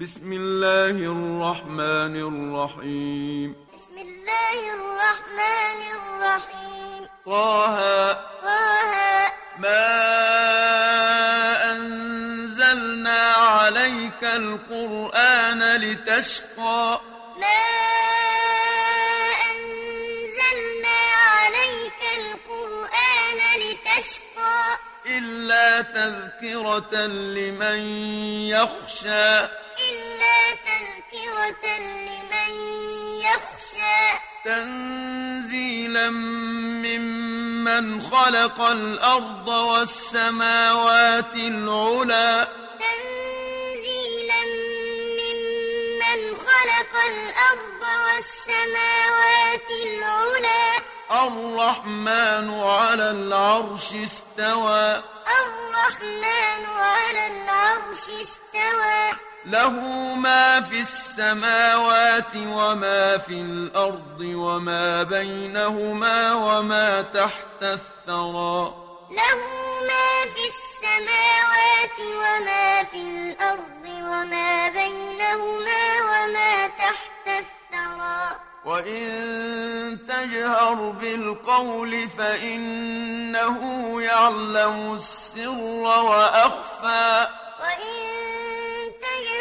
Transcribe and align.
بسم 0.00 0.32
الله 0.32 0.90
الرحمن 0.90 2.16
الرحيم. 2.16 3.56
بسم 3.74 3.98
الله 3.98 4.58
الرحمن 4.74 5.80
الرحيم. 5.98 7.08
طه 7.26 8.12
طه. 8.42 9.32
ما 9.58 9.86
أنزلنا 11.72 13.22
عليك 13.32 14.24
القرآن 14.24 15.76
لتشقى. 15.76 17.00
ما 17.40 17.62
أنزلنا 19.50 20.98
عليك 21.26 22.02
القرآن 22.18 23.38
لتشقى. 23.58 24.78
إلا 25.06 25.80
تذكرة 25.80 27.06
لمن 27.06 27.78
يخشى. 28.46 29.67
لمن 31.48 32.52
يخشى. 33.20 34.18
تنزيلا 34.44 36.10
ممن 36.10 38.00
خلق 38.00 38.60
الأرض 38.60 39.48
والسماوات 39.48 41.34
العلى. 41.34 42.48
تنزيلا 42.80 44.42
ممن 45.20 46.34
خلق 46.36 46.94
الأرض 47.06 47.82
والسماوات 48.04 49.70
العلى. 49.82 50.62
الرحمن 51.10 52.60
على 52.60 53.10
العرش 53.10 53.94
استوى. 53.94 55.02
الرحمن 55.28 56.64
على 56.76 57.26
العرش 57.26 58.04
استوى. 58.22 59.10
له 59.50 59.70
ما 60.14 60.60
في 60.60 60.80
السماوات 60.80 62.36
وما 62.36 63.18
في 63.18 63.32
الأرض 63.40 64.20
وما 64.20 65.02
بينهما 65.02 66.32
وما 66.32 67.02
تحت 67.02 67.62
الثرى. 67.62 68.74
له 69.10 69.38
ما 69.90 70.10
في 70.34 70.44
السماوات 70.52 71.98
وما 72.00 72.84
في 72.84 72.96
الأرض 72.96 73.84
وما 73.84 74.68
بينهما 74.68 75.82
وما 76.10 76.66
تحت 76.66 77.26
الثرى. 77.28 78.40
وإن 78.64 79.98
تجهر 80.08 80.74
بالقول 80.74 82.08
فإنه 82.08 83.60
يعلم 84.02 84.94
السر 84.94 85.58
وأخفى. 85.80 87.28
وإن 87.60 88.47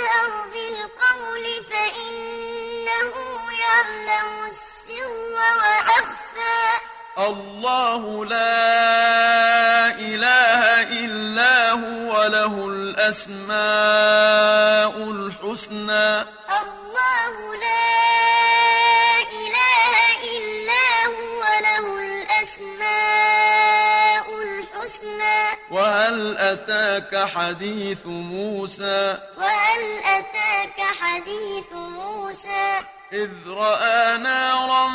تجهر 0.08 0.32
بالقول 0.54 1.46
فإنه 1.64 3.14
يعلم 3.60 4.30
السر 4.48 5.10
وأخفى. 5.36 6.60
الله 7.18 8.26
لا 8.26 9.88
إله 10.00 10.62
إلا 11.06 11.72
هو 11.72 12.24
له 12.28 12.68
الأسماء 12.68 13.58
الحسنى. 15.12 16.26
أتاك 26.98 27.30
حديث 27.30 28.06
موسى؟ 28.06 29.18
وهل 29.38 29.84
أتاك 30.06 30.82
حديث 31.02 31.74
موسى؟ 31.74 32.80
إذ 33.14 33.30
رأى 33.48 34.18
نارا 34.18 34.88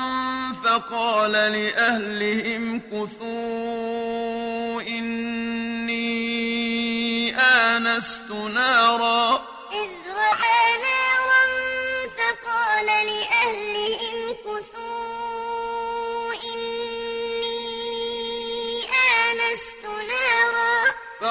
فقال 0.65 1.33
لأهلهم 1.33 2.81
كثوا 2.81 3.23
إني 4.83 6.17
آنست 7.37 8.31
نارا. 8.31 9.52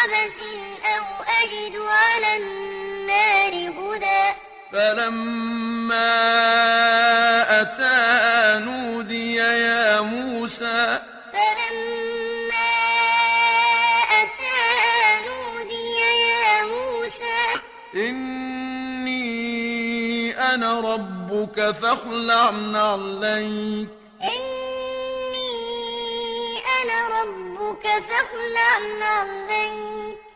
بقبس 0.00 0.38
أو 0.84 1.04
أجد 1.42 1.76
على 1.76 2.36
النار 2.36 3.54
هدى. 3.78 4.24
فلما 4.72 6.12
أتاها 7.60 8.58
نودي 8.58 9.34
يا 9.34 10.00
موسى. 10.00 10.98
فلما 11.32 12.72
أتاها 14.22 15.20
نودي 15.28 15.98
يا 16.20 16.62
موسى. 16.62 17.60
إني 17.94 19.20
أنا 20.54 20.80
ربك 20.80 21.70
فاخلع 21.70 22.50
نعليك. 22.50 23.88
إني 24.22 25.50
أنا 26.82 26.98
ربك 27.22 27.82
فاخلع 27.82 28.78
نعليك. 29.00 29.39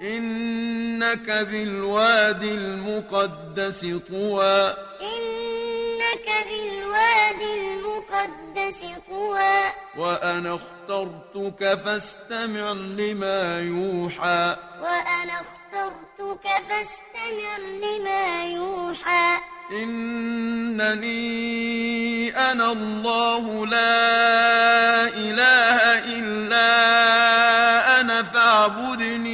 إنك 0.04 1.30
بالوادي 1.30 2.54
المقدس 2.54 3.80
طوى. 4.10 4.74
إنك 5.00 6.28
بالوادي 6.48 7.50
المقدس 7.54 8.80
طوى. 9.08 9.56
وأنا 9.98 10.58
اخترتك 10.60 11.78
فاستمع 11.84 12.72
لما 12.72 13.60
يوحى. 13.60 14.56
وأنا 14.80 15.34
اخترتك 15.44 16.46
فاستمع 16.68 17.50
لما 17.82 18.44
يوحى. 18.44 19.40
إنني 19.72 21.14
أنا 22.50 22.72
الله 22.72 23.66
لا 23.66 25.06
إله 25.08 25.78
إلا 26.18 26.70
أنا 28.00 28.22
فاعبدني 28.22 29.33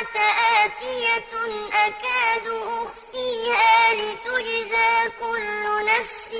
الساعة 0.00 0.64
آتية 0.64 1.32
أكاد 1.86 2.46
أخفيها 2.46 3.94
لتجزى 3.94 4.92
كل 5.20 5.64
نفس 5.86 6.30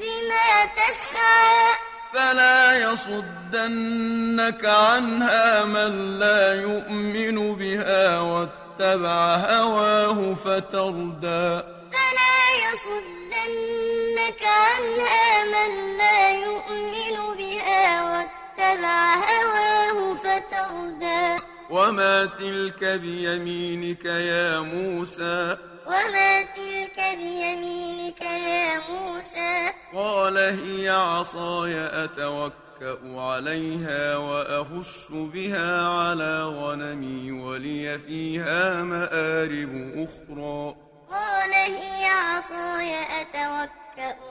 بما 0.00 0.64
تسعى. 0.64 1.74
فلا 2.14 2.78
يصدنك 2.78 4.64
عنها 4.64 5.64
من 5.64 6.18
لا 6.18 6.54
يؤمن 6.54 7.56
بها 7.56 8.20
واتبع 8.20 9.36
هواه 9.36 10.34
فتردى. 10.34 11.62
فلا 11.92 12.38
يصدنك 12.66 14.42
عنها 14.42 15.44
من 15.44 15.96
لا 15.96 16.30
يؤمن 16.30 17.16
بها 17.36 18.02
واتبع 18.02 19.14
هواه 19.14 20.14
فتردى. 20.14 21.49
وما 21.70 22.26
تلك 22.26 22.84
بيمينك 22.84 24.04
يا 24.04 24.60
موسى 24.60 25.56
وما 25.86 26.42
تلك 26.42 26.96
بيمينك 27.18 28.20
يا 28.20 28.78
موسى 28.90 29.72
قال 29.94 30.36
هي 30.38 30.88
عصاي 30.88 32.04
أتوكأ 32.04 33.20
عليها 33.20 34.16
وأهش 34.16 35.06
بها 35.10 35.88
على 35.88 36.42
غنمي 36.44 37.32
ولي 37.32 37.98
فيها 37.98 38.82
مآرب 38.82 39.92
أخرى 39.96 40.74
قال 41.10 41.52
هي 41.54 42.06
عصاي 42.06 43.20
أتوكأ 43.20 43.80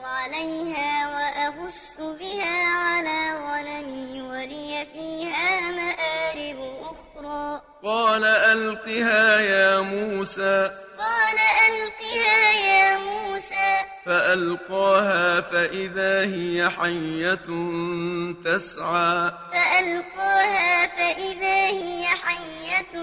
عليها 0.04 1.08
وأهش 1.08 1.74
بها 1.98 2.66
على 2.66 3.20
غنمي 3.46 4.22
ولي 4.22 4.86
فيها 4.92 5.60
مآرب 5.60 6.60
أخرى. 6.82 7.62
قال 7.84 8.24
ألقها 8.24 9.40
يا 9.40 9.80
موسى. 9.80 10.70
قال 10.98 11.38
ألقها 11.68 12.52
يا 12.52 12.98
موسى. 12.98 13.76
فألقاها 14.06 15.40
فإذا 15.40 16.20
هي 16.20 16.70
حية 16.70 17.48
تسعى. 18.44 19.32
فألقاها 19.52 20.86
فإذا 20.86 21.66
هي 21.66 22.06
حية 22.06 23.00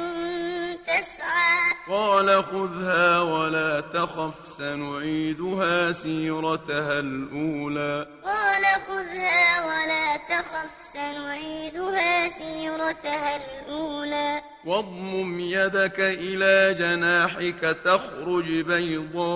تسعى. 0.88 1.57
قال 1.88 2.44
خذها 2.44 3.22
ولا 3.22 3.81
تخف 3.81 4.48
سنعيدها 4.48 5.92
سيرتها 5.92 7.00
الأولى. 7.00 8.07
قال 8.24 8.63
خذها 8.88 9.66
ولا 9.66 10.18
تخف 10.18 10.69
سنعيدها 10.94 12.30
سيرتها 12.30 13.36
الأولى. 13.36 14.42
واضمم 14.66 15.39
يدك 15.39 16.00
إلى 16.00 16.74
جناحك 16.80 17.78
تخرج 17.86 18.62
بيضاء 18.62 19.28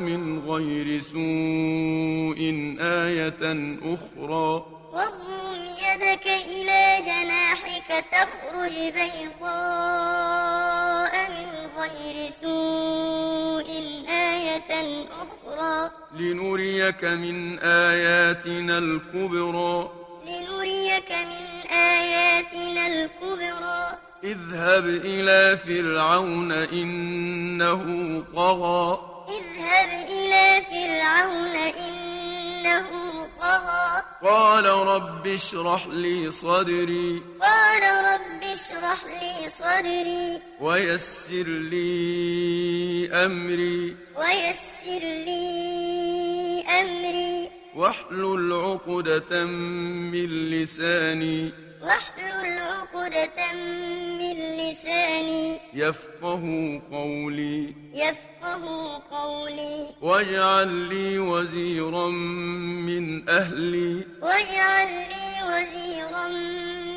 من 0.00 0.50
غير 0.50 1.00
سوء 1.00 2.40
آية 2.80 3.78
أخرى. 3.82 4.66
واضمم 4.92 5.15
يدك 5.96 6.26
إلى 6.26 7.02
جناحك 7.06 8.04
تخرج 8.12 8.76
بيضاء 8.96 9.54
من 11.30 11.48
غير 11.76 12.30
سوء 12.30 13.68
آية 14.08 15.06
أخرى. 15.24 15.90
لنريك 16.14 17.04
من 17.04 17.58
آياتنا 17.58 18.78
الكبرى. 18.78 19.90
لنريك 20.26 21.12
من 21.12 21.70
آياتنا 21.70 22.86
الكبرى. 22.86 23.98
اذهب 24.24 24.86
إلى 24.86 25.56
فرعون 25.56 26.52
إنه 26.52 27.82
طغى. 28.34 28.98
اذهب 29.28 29.90
إلى 30.08 30.62
فرعون 30.70 31.56
إنه 31.56 33.05
قال 34.22 34.64
رب 34.64 35.26
اشرح 35.26 35.86
لي 35.86 36.30
صدري. 36.30 37.22
قال 37.40 37.82
رب 38.04 38.42
اشرح 38.42 39.04
لي 39.04 39.50
صدري. 39.50 40.42
ويسر 40.60 41.46
لي 41.46 43.08
أمري. 43.12 43.96
ويسر 44.16 45.00
لي 45.00 46.64
أمري. 46.80 47.50
واحلل 47.76 48.52
عقدة 48.52 49.44
من 49.44 50.50
لساني. 50.50 51.65
واحلل 51.86 52.58
عقدة 52.58 53.52
من 54.18 54.34
لساني. 54.56 55.60
يفقه 55.74 56.80
قولي. 56.92 57.74
يفقه 57.94 59.02
قولي. 59.10 59.86
واجعل 60.02 60.68
لي 60.68 61.18
وزيرا 61.18 62.08
من 62.10 63.28
أهلي. 63.28 64.04
واجعل 64.22 64.88
لي 64.88 65.42
وزيرا 65.44 66.28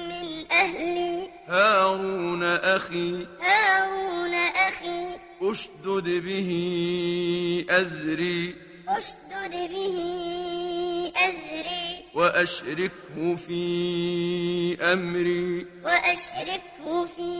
من 0.09 0.51
أهلي. 0.51 1.29
هارون 1.47 2.43
أخي. 2.43 3.27
هارون 3.41 4.33
أخي. 4.33 5.05
أشدد 5.41 6.23
به 6.25 6.49
أزري. 7.69 8.55
أشدد 8.87 9.51
به 9.51 9.97
أزري. 11.15 11.98
وأشركه 12.13 13.35
في 13.35 14.77
أمري. 14.81 15.65
وأشركه 15.83 17.05
في 17.05 17.31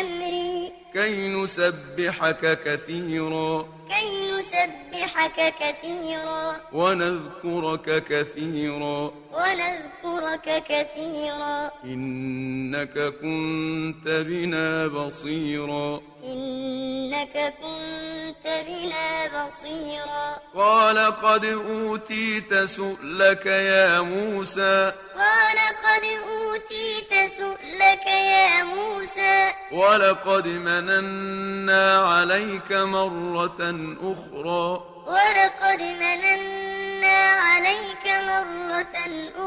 أمري. 0.00 0.72
كي 0.96 1.28
نسبحك 1.28 2.58
كثيرا. 2.64 3.66
كي 3.88 4.32
نسبحك 4.32 5.54
كثيرا. 5.60 6.60
ونذكرك 6.72 8.04
كثيرا. 8.04 9.10
ونذكرك 9.32 10.62
كثيرا. 10.68 11.70
إنك 11.84 12.98
كنت 12.98 14.06
بنا 14.06 14.86
بصيرا. 14.86 16.00
إنك 16.24 17.54
كنت 17.62 18.64
بنا 18.68 19.26
بصيرا. 19.26 20.40
قال 20.54 20.98
قد 20.98 21.44
أوتيت 21.44 22.54
سؤلك 22.54 23.46
يا 23.46 24.00
موسى. 24.00 24.92
قال 25.16 25.58
قد 25.84 26.04
أوتيت 26.28 27.30
سؤلك 27.30 28.06
يا 28.06 28.64
موسى. 28.64 29.52
ولقد 29.72 30.46
مننا 30.86 31.98
عليك 31.98 32.72
مرة 32.72 33.62
أخرى. 34.02 34.84
ولقد 35.06 35.80
مننا 35.82 37.18
عليك 37.48 38.04
مرة 38.06 38.96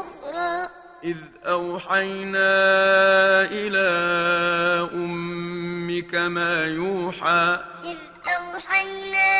أخرى. 0.00 0.68
إذ 1.04 1.16
أوحينا 1.44 2.52
إلى 3.50 3.88
أمك 4.94 6.14
ما 6.14 6.64
يوحى. 6.66 7.58
إذ 7.84 7.98
أوحينا 8.36 9.30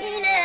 إلى 0.00 0.38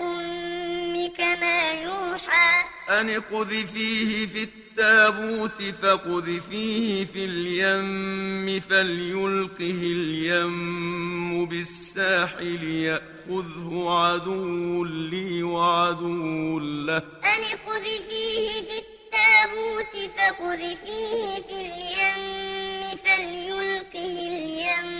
أمك 0.00 1.20
ما 1.20 1.72
يوحى. 1.72 2.64
أن 2.90 3.10
اقذفيه 3.10 4.26
في 4.26 4.48
التابوت 4.78 5.62
فاقذفيه 5.82 7.04
في 7.04 7.24
اليم 7.24 8.60
فليلقه 8.60 9.80
اليم 9.82 11.46
بالساحل 11.46 12.64
يأخذه 12.64 13.86
عدو 13.88 14.84
لي 14.84 15.42
وعدو 15.42 16.58
له. 16.60 16.96
أن 16.96 17.02
اقذفيه 17.24 18.50
في 18.68 18.78
التابوت 18.84 19.94
فاقذفيه 20.16 21.42
في 21.48 21.56
اليم 21.60 22.96
فليلقه 23.04 24.06
اليم 24.06 24.90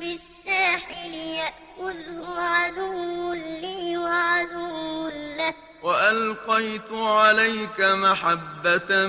بالساحل 0.00 0.31
يأخذه 0.52 2.40
عدو 2.40 3.32
لي 3.32 3.98
وعدو 3.98 5.08
له. 5.08 5.54
وألقيت 5.82 6.92
عليك 6.92 7.80
محبة 7.80 9.06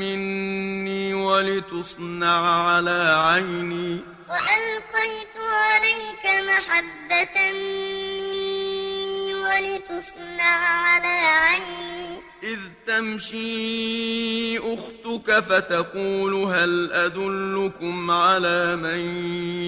مني 0.00 1.14
ولتصنع 1.14 2.68
على 2.68 3.14
عيني. 3.26 4.00
وألقيت 4.30 5.36
عليك 5.36 6.24
محبة 6.50 7.52
مني 7.52 9.34
ولتصنع 9.34 10.52
على 10.68 11.16
عيني. 11.44 12.20
إذ 12.42 12.58
تمشي 12.86 14.58
أختك 14.58 15.40
فتقول 15.40 16.34
هل 16.34 16.92
أدلكم 16.92 18.10
على 18.10 18.76
من 18.76 19.00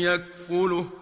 يكفله؟ 0.02 0.81
إذ 0.81 1.01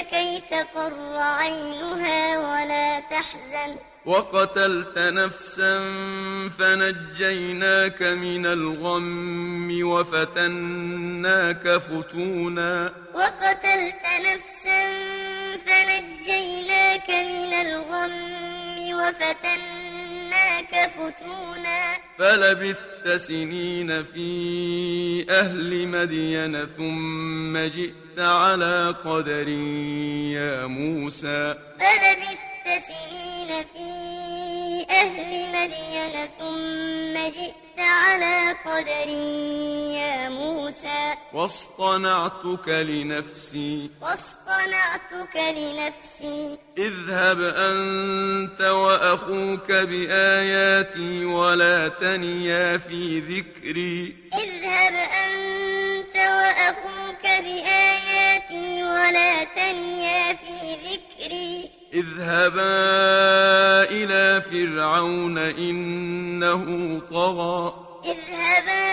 كي 0.00 0.42
تقر 0.50 1.16
عينها 1.16 2.38
ولا 2.38 3.00
تحزن؟ 3.00 3.76
وقتلت 4.06 4.98
نفسا 4.98 5.78
فنجيناك 6.58 8.02
من 8.02 8.46
الغم 8.46 9.68
وفتناك 9.82 11.68
فتونا. 11.76 12.92
وقتلت 13.14 14.04
نفسا 14.26 14.80
فنجيناك 15.66 17.10
من 17.10 17.52
الغم 17.52 18.94
وفتناك 18.94 19.87
فتونا. 20.66 21.98
فلبثت 22.18 23.08
سنين 23.16 24.04
في 24.04 25.26
أهل 25.30 25.86
مدين 25.86 26.66
ثم 26.66 27.58
جئت 27.58 28.18
على 28.18 28.94
قدر 29.04 29.48
يا 30.38 30.66
موسى. 30.66 31.54
فلبثت 31.80 32.66
سنين 32.88 33.64
في 33.74 33.90
أهل 34.90 35.30
مدين 35.54 36.28
ثم 36.38 37.14
جئت 37.40 37.67
على 37.80 38.56
قدر 38.64 39.08
يا 39.98 40.28
موسى. 40.28 41.14
واصطنعتك 41.32 42.68
لنفسي. 42.68 43.90
واصطنعتك 44.02 45.36
لنفسي. 45.36 46.58
اذهب 46.78 47.40
أنت 47.40 48.60
وأخوك 48.60 49.72
بآياتي 49.72 51.24
ولا 51.24 51.88
تنيا 51.88 52.78
في 52.78 53.20
ذكري. 53.20 54.16
اذهب 54.34 54.94
أنت 54.94 56.16
وأخوك 56.16 57.22
بآياتي 57.22 58.82
ولا 58.82 59.44
تنيا 59.44 60.34
في 60.34 60.76
ذكري. 60.84 61.77
اذهبا 61.94 62.62
إلى 63.90 64.42
فرعون 64.42 65.38
إنه 65.38 67.00
طغى. 67.10 67.74
اذهبا 68.04 68.84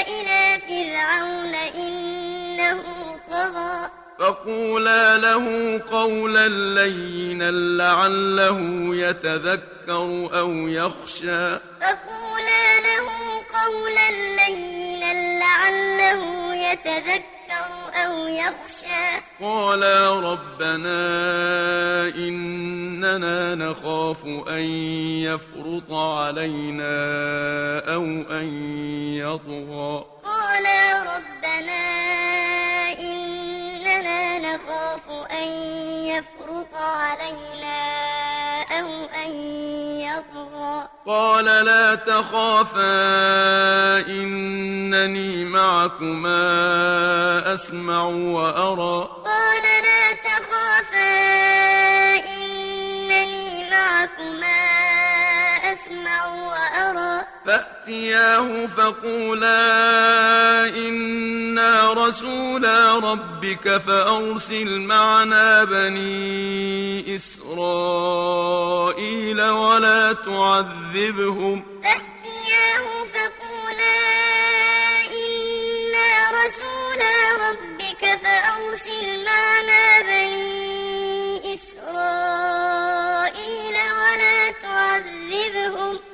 إلى 0.00 0.60
فرعون 0.68 1.54
إنه 1.54 2.82
طغى. 3.30 3.90
فقولا 4.18 5.18
له 5.18 5.80
قولا 5.90 6.48
لينا 6.48 7.50
لعله 7.50 8.60
يتذكر 8.96 10.30
أو 10.38 10.50
يخشى. 10.68 11.58
فقولا 11.80 12.80
له 12.80 13.06
قولا 13.54 14.10
لينا 14.10 15.38
لعله 15.38 16.54
يتذكر 16.54 17.33
أو 18.04 18.26
يخشى. 18.28 19.20
قالا 19.40 20.20
ربنا 20.20 20.98
إننا 22.16 23.54
نخاف 23.54 24.24
أن 24.48 24.64
يفرط 25.24 25.92
علينا 25.92 26.94
أو 27.94 28.04
أن 28.30 28.48
يطغى. 29.16 30.04
قالا 30.24 31.02
ربنا 31.02 31.84
إننا 33.00 34.38
نخاف 34.38 35.10
أن 35.30 35.48
يفرط 36.06 36.74
علينا 36.74 38.13
أو 38.80 38.88
أن 39.24 39.30
يطغى. 40.00 40.88
قال 41.06 41.44
لا 41.44 41.94
تخافا 41.94 42.80
إنني 44.08 45.44
معكما 45.44 46.42
أسمع 47.54 48.02
وأرى. 48.02 49.08
قال 49.24 49.62
لا 49.62 50.12
تخافا 50.28 51.14
إنني 52.42 53.70
معكما 53.70 54.73
وأرى 56.74 57.24
فأتياه 57.46 58.66
فقولا 58.66 59.58
إنا 60.76 61.92
رسولا 61.92 62.94
ربك 62.98 63.76
فأرسل 63.76 64.80
معنا 64.80 65.64
بني 65.64 67.14
إسرائيل 67.14 68.22
ولا 69.42 70.12
تعذبهم. 70.12 71.64
فأتياه 71.82 73.04
فقولا 73.14 74.00
إنا 75.06 76.30
رسولا 76.30 77.14
ربك 77.48 78.02
فأرسل 78.22 79.24
معنا 79.24 80.02
بني 80.02 81.54
إسرائيل 81.54 82.74
ولا 83.74 84.50
تعذبهم. 84.62 86.13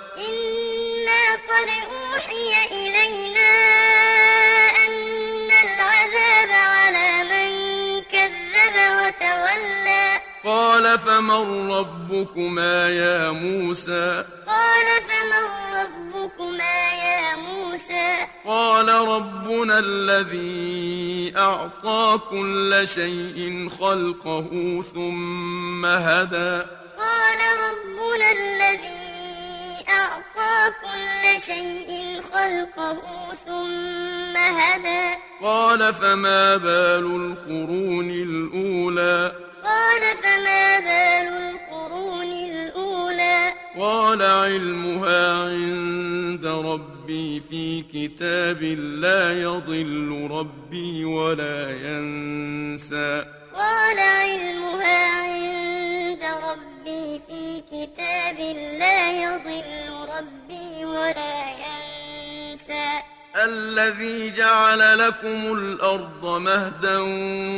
قال 10.43 10.99
فمن 10.99 11.71
ربكما 11.71 12.89
يا 12.89 13.31
موسى 13.31 14.25
قال 14.47 14.87
فمن 15.09 15.45
ربكما 15.73 16.91
يا 17.03 17.35
موسى 17.35 18.27
قال 18.45 18.89
ربنا 18.89 19.79
الذي 19.79 21.33
أعطى 21.37 22.19
كل 22.29 22.87
شيء 22.87 23.69
خلقه 23.69 24.81
ثم 24.93 25.85
هدى 25.85 26.61
قال 26.97 27.39
ربنا 27.65 28.31
الذي 28.31 29.85
أعطى 29.89 30.73
كل 30.81 31.41
شيء 31.41 32.21
خلقه 32.33 33.01
ثم 33.45 34.37
هدى 34.37 35.17
قال 35.41 35.93
فما 35.93 36.57
بال 36.57 37.05
القرون 37.05 38.09
الأولى 38.09 39.50
قال 39.63 40.01
فما 40.23 40.79
بال 40.79 41.27
القرون 41.27 42.31
الأولى؟ 42.33 43.53
قال 43.79 44.21
علمها 44.21 45.43
عند 45.43 46.45
ربي 46.45 47.39
في 47.49 47.81
كتاب 47.81 48.63
لا 49.03 49.41
يضل 49.41 50.27
ربي 50.31 51.05
ولا 51.05 51.71
ينسى. 51.71 53.25
قال 53.55 53.99
علمها 53.99 55.07
عند 55.21 56.23
ربي 56.23 57.21
في 57.27 57.61
كتاب 57.71 58.39
لا 58.79 59.11
يضل 59.11 59.87
ربي 60.17 60.85
ولا 60.85 61.49
ينسى. 61.51 63.01
الذي 63.35 64.31
جعل 64.31 64.99
لكم 64.99 65.53
الأرض 65.53 66.25
مهدا 66.25 66.99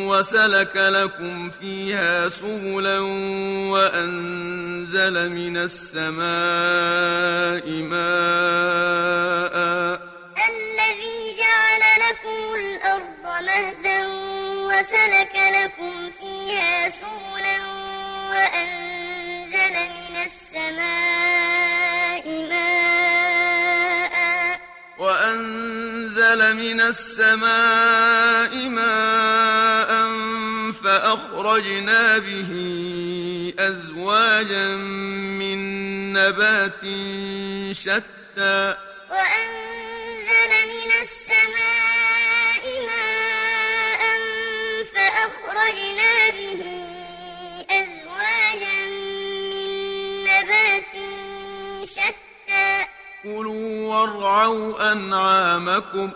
وسلك 0.09 0.75
لكم 0.75 1.49
فيها 1.49 2.29
سبلا 2.29 2.99
وأنزل 3.73 5.29
من 5.29 5.57
السماء 5.57 6.23
ماء. 7.91 9.55
الذي 10.49 11.35
جعل 11.41 11.83
لكم 12.05 12.39
الأرض 12.55 13.23
مهدا 13.45 14.07
وسلك 14.69 15.35
لكم 15.57 15.93
فيها 16.19 16.89
سبلا 16.89 17.57
وأنزل 18.29 19.73
من 19.73 20.13
السماء 20.25 21.22
من 26.63 26.81
السماء 26.81 28.53
ماء 28.69 29.91
فأخرجنا 30.71 32.17
به 32.17 32.51
أزواجا 33.59 34.67
من 35.39 35.59
نبات 36.13 36.81
شتى. 37.71 38.75
وأنزل 39.11 40.51
من 40.73 40.89
السماء 41.03 42.63
ماء 42.89 44.01
فأخرجنا 44.93 46.13
به 46.37 46.61
أزواجا 47.79 48.79
من 49.51 49.69
نبات 50.23 50.93
شتى. 51.83 52.69
كلوا 53.23 53.87
وارعوا 53.89 54.91
أنعامكم. 54.91 56.09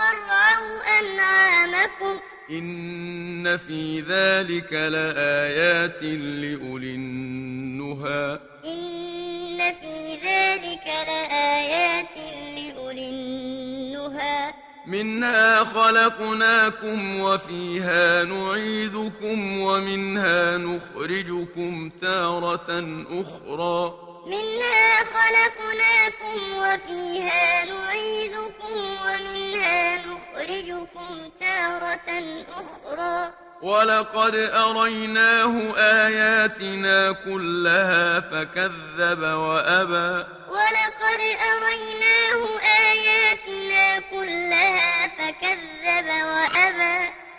وارعوا 0.00 1.00
أنعامكم. 1.00 2.20
إن 2.50 3.56
في 3.56 4.00
ذلك 4.00 4.72
لآيات 4.72 6.02
لأولي 6.02 6.94
النهى. 6.94 8.38
إن 8.64 9.58
في 9.58 10.14
ذلك 10.14 10.40
ذلك 10.60 10.86
لآيات 10.86 12.16
لأولي 12.56 13.10
النهى. 13.10 14.54
منها 14.86 15.64
خلقناكم 15.64 17.20
وفيها 17.20 18.24
نعيدكم 18.24 19.60
ومنها 19.60 20.56
نخرجكم 20.58 21.90
تارة 22.00 23.04
أخرى. 23.10 24.09
منها 24.26 24.96
خلقناكم 25.04 26.56
وفيها 26.56 27.64
نعيدكم 27.64 28.74
ومنها 29.04 29.96
نخرجكم 29.96 31.30
تارة 31.40 32.08
أخرى. 32.48 33.32
ولقد 33.62 34.34
أريناه 34.34 35.74
آياتنا 35.76 37.12
كلها 37.12 38.20
فكذب 38.20 39.22
وأبى. 39.22 40.24
ولقد 40.48 41.20
أريناه 41.52 42.59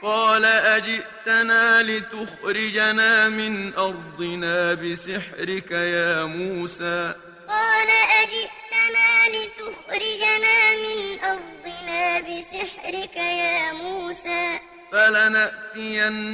قال 0.02 0.46
أجئتنا 0.46 1.84
لتخرجنا 1.84 3.30
من 3.30 3.74
أرضنا 3.74 4.74
بسحرك 4.74 5.72
يا 5.72 6.26
موسى. 6.26 7.14
قال 7.48 7.90
أجئتنا 8.22 9.10
لتخرجنا 9.36 10.58
من 10.84 11.20
أرضنا 11.20 12.20
بسحرك 12.20 13.16
يا 13.16 13.72
موسى. 13.72 14.71
فلنأتينك 14.92 16.30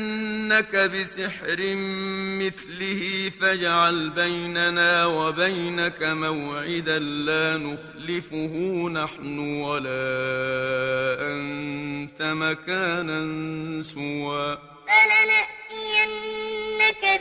بسحر 0.76 1.58
مثله 2.42 3.32
فاجعل 3.42 4.10
بيننا 4.10 5.06
وبينك 5.06 6.04
موعدا 6.04 7.00
لا 7.00 7.58
نخلفه 7.58 8.54
نحن 8.90 9.40
ولا 9.40 10.18
أنت 11.22 12.22
مكانا 12.22 13.22
سوى. 13.82 14.58
فلنأتينك 14.88 16.18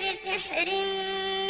بسحر 0.01 0.67
مثله 0.67 1.26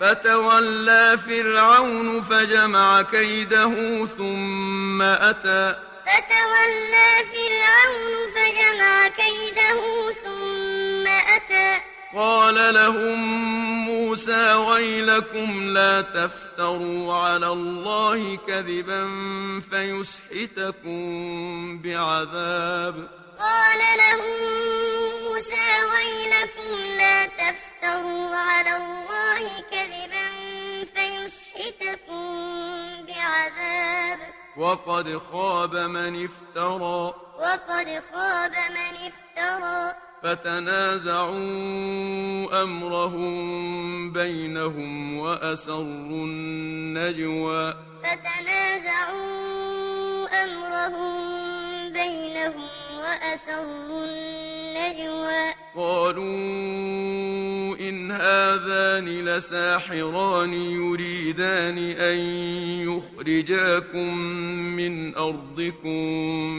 فتولى 0.00 1.18
فرعون 1.26 2.22
فجمع 2.22 3.02
كيده 3.02 4.06
ثم 4.06 5.02
أتى. 5.02 5.74
فتولى 6.06 7.10
فرعون 7.32 8.12
فجمع 8.34 9.08
كيده 9.08 9.78
ثم 10.24 11.06
أتى. 11.06 11.80
قال 12.14 12.74
لهم 12.74 13.18
موسى 13.86 14.54
ويلكم 14.54 15.68
لا 15.68 16.00
تفتروا 16.00 17.14
على 17.14 17.46
الله 17.46 18.38
كذبا 18.46 19.10
فيسحتكم 19.70 20.98
بعذاب. 21.82 23.08
قال 23.38 23.78
لهم 23.98 24.42
موسى 25.22 25.68
ويلكم 25.90 26.96
لا 26.98 27.26
تفتروا 27.26 27.67
على 28.34 28.76
الله 28.76 29.60
كذبا 29.70 30.28
فيسحتكم 30.94 32.22
بعذاب. 33.06 34.18
وقد 34.56 35.18
خاب 35.18 35.74
من 35.74 36.24
افترى. 36.24 37.14
وقد 37.38 38.02
خاب 38.12 38.52
من 38.52 38.94
افترى. 38.96 39.94
فتنازعوا 40.22 41.32
أمرهم 42.62 44.12
بينهم 44.12 45.18
وأسروا 45.18 46.24
النجوى. 46.26 47.74
فتنازعوا 48.04 49.18
أمرهم 50.44 51.38
بينهم 51.92 52.68
وأسروا 52.98 54.04
النجوى. 54.04 54.57
قالوا 55.76 56.68
إن 57.88 58.10
هذان 58.10 59.06
لساحران 59.24 60.52
يريدان 60.52 61.78
أن 61.78 62.18
يخرجاكم 62.88 64.18
من 64.76 65.16
أرضكم 65.16 65.98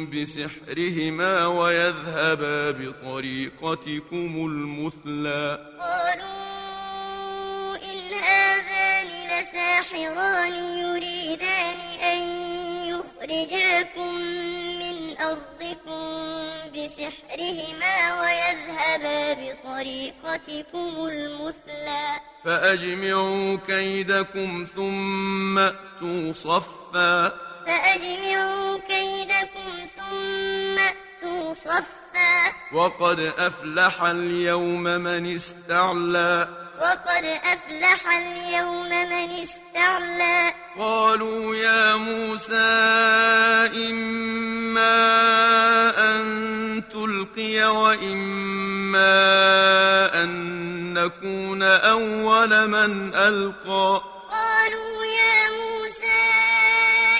بسحرهما 0.10 1.48
ويذهبا 1.48 2.72
بطريقتكم 2.72 4.46
المثلى. 4.46 5.60
قالوا 5.80 7.76
إن 7.76 8.14
هذان 8.24 9.08
لساحران 9.32 10.56
يريدان 10.56 11.80
أن 12.00 12.20
يخرجاكم 12.88 14.12
أرضكم 15.22 16.30
بسحرهما 16.76 18.22
ويذهبا 18.22 19.34
بطريقتكم 19.34 21.08
المثلى. 21.08 22.20
فأجمعوا 22.46 23.58
كيدكم 23.68 24.66
ثم 24.76 25.60
أتوا 25.60 26.34
صفا. 26.34 27.34
فأجمعوا 27.68 28.78
كيدكم 28.78 29.88
ثم 29.98 30.80
أتوا 30.80 31.54
صفا. 31.54 32.54
وقد 32.74 33.20
أفلح 33.20 34.04
اليوم 34.04 34.84
من 34.84 35.36
استعلى. 35.36 36.48
وقد 36.82 37.26
أفلح 37.26 38.12
اليوم 38.18 38.90
من 38.90 39.32
استعلى. 39.32 40.54
قالوا 40.80 41.56
يا 41.56 41.96
موسى 41.96 42.56
إما 43.90 45.09
وإما 47.66 49.10
أن 50.24 50.30
نكون 50.94 51.64
أول 51.64 52.68
من 52.68 53.16
ألقى. 53.16 54.02
قالوا 54.32 55.06
يا 55.06 55.50
موسى 55.50 56.22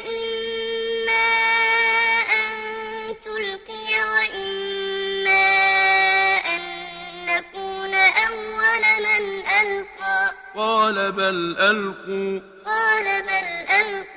إما 0.08 1.30
أن 2.22 2.52
تلقي 3.26 3.90
وإما 4.14 5.46
أن 6.56 6.62
نكون 7.26 7.94
أول 7.94 8.84
من 9.00 9.24
ألقى. 9.48 10.32
قال 10.56 11.12
بل 11.12 11.56
ألقوا. 11.60 12.40
قال 12.66 13.22
بل 13.22 13.48
ألقوا. 13.76 14.09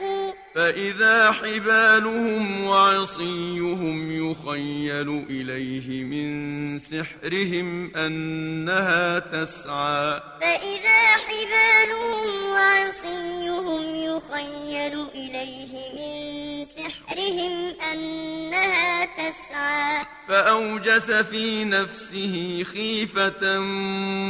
فإذا 0.54 1.32
حبالهم 1.32 2.64
وعصيهم 2.64 4.30
يخيل 4.30 5.24
إليه 5.30 6.04
من 6.04 6.78
سحرهم 6.78 7.96
أنها 7.96 9.18
تسعى. 9.18 10.20
فإذا 10.40 11.02
حبالهم 11.24 12.50
وعصيهم 12.50 13.94
يخيل 13.94 15.06
إليه 15.14 15.72
من 15.96 16.64
سحرهم 16.64 17.74
أنها 17.92 19.04
تسعى. 19.04 20.04
فأوجس 20.28 21.10
في 21.10 21.64
نفسه 21.64 22.62
خيفة 22.72 23.58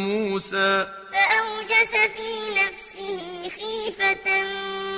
موسى. 0.09 0.87
فأوجس 1.13 1.93
في 2.17 2.31
نفسه 2.51 3.49
خيفة 3.49 4.43
موسى 4.43 4.92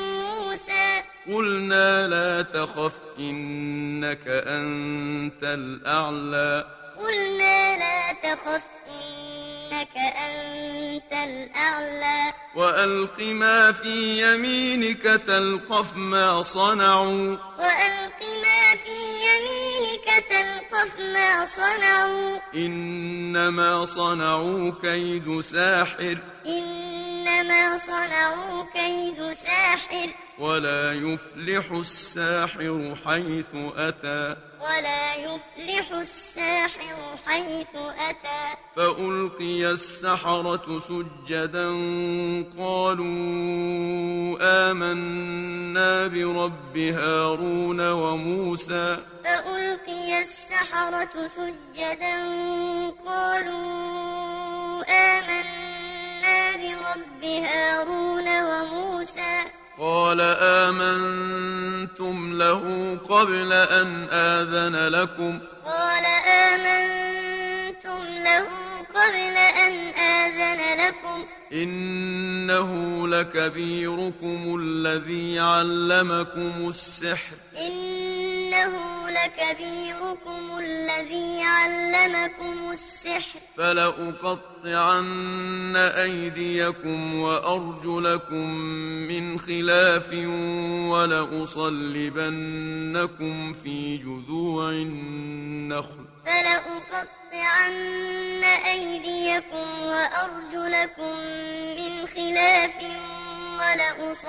قلنا 1.33 2.07
لا 2.07 2.43
تخف 2.43 2.93
إنك 3.19 4.29
أنت 4.29 5.43
الأعلى. 5.43 6.67
قلنا 6.99 7.79
لا 7.79 8.13
تخف 8.13 8.63
إنك 8.89 9.97
أنت 9.97 11.13
الأعلى. 11.13 12.33
وألق 12.57 13.21
ما 13.21 13.73
في 13.73 14.23
يمينك 14.23 15.03
تلقف 15.03 15.97
ما 15.97 16.43
صنعوا. 16.43 17.37
وألق 17.59 18.21
ما 18.45 18.77
في 18.85 18.97
يمينك 19.27 20.25
تلقف 20.31 21.01
ما 21.01 21.47
صنعوا. 21.47 22.39
إنما 22.55 23.85
صنعوا 23.85 24.73
كيد 24.83 25.41
ساحر. 25.41 26.34
إنما 26.47 27.79
صنعوا 27.79 28.65
كيد 28.75 29.33
ساحر. 29.33 30.11
ولا 30.39 30.93
يفلح 30.93 31.71
الساحر 31.71 32.95
حيث 33.07 33.55
أتى. 33.77 34.37
ولا 34.61 35.15
يفلح 35.15 35.91
الساحر 35.93 37.17
حيث 37.27 37.77
أتى. 37.99 38.57
فألقي 38.77 39.71
السحرة 39.71 40.79
سجدا 40.79 41.69
قالوا 42.59 44.37
آمنا 44.71 46.07
برب 46.07 46.77
هارون 46.77 47.91
وموسى. 47.91 48.99
فألقي 49.25 50.21
السحرة 50.21 51.29
سجدا 51.29 52.17
قالوا 53.07 54.64
برب 57.25 57.45
هارون 57.45 58.29
وموسى. 58.45 59.45
قال 59.79 60.21
آمنتم 60.41 62.33
له 62.33 62.97
قبل 63.09 63.53
أن 63.53 64.09
آذن 64.11 64.89
لكم. 64.89 65.39
قال 65.65 66.05
آمنتم 66.27 68.05
له 68.25 68.47
قبل 68.95 69.37
أن 69.67 69.73
آذن 69.99 70.87
لكم. 70.87 71.25
إنه 71.53 73.09
لكبيركم 73.09 74.61
الذي 74.61 75.39
علمكم 75.39 76.69
السحر. 76.69 77.37
إنه 77.57 78.94
لكبيركم 79.25 80.59
الذي 80.59 81.43
علمكم 81.43 82.73
السحر. 82.73 83.39
فلأقطعن 83.57 85.77
أيديكم 85.77 87.15
وأرجلكم 87.15 88.51
من 89.09 89.39
خلاف 89.39 90.13
ولأصلبنكم 90.93 92.33
في 93.53 93.97
جذوع 93.97 94.71
النخل. 94.71 96.05
فلأقطعن 96.27 98.45
أيديكم 98.45 99.83
وأرجلكم 99.83 101.17
من 101.79 102.07
خلاف 102.07 102.75
ولأصلبنكم 103.59 104.23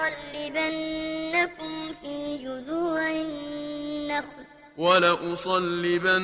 في 2.01 2.37
جذوع 2.37 3.11
النخل. 3.11 4.45
ولأصلبنكم 4.77 6.21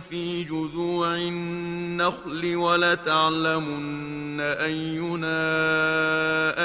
في 0.00 0.44
جذوع 0.44 1.14
النخل 1.14 2.56
ولتعلمن 2.56 4.40
أينا 4.40 5.36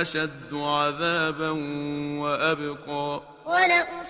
أشد 0.01 0.53
عذابا 0.53 1.49
وأبقى. 2.19 3.21
ولأصلبنكم 3.45 4.09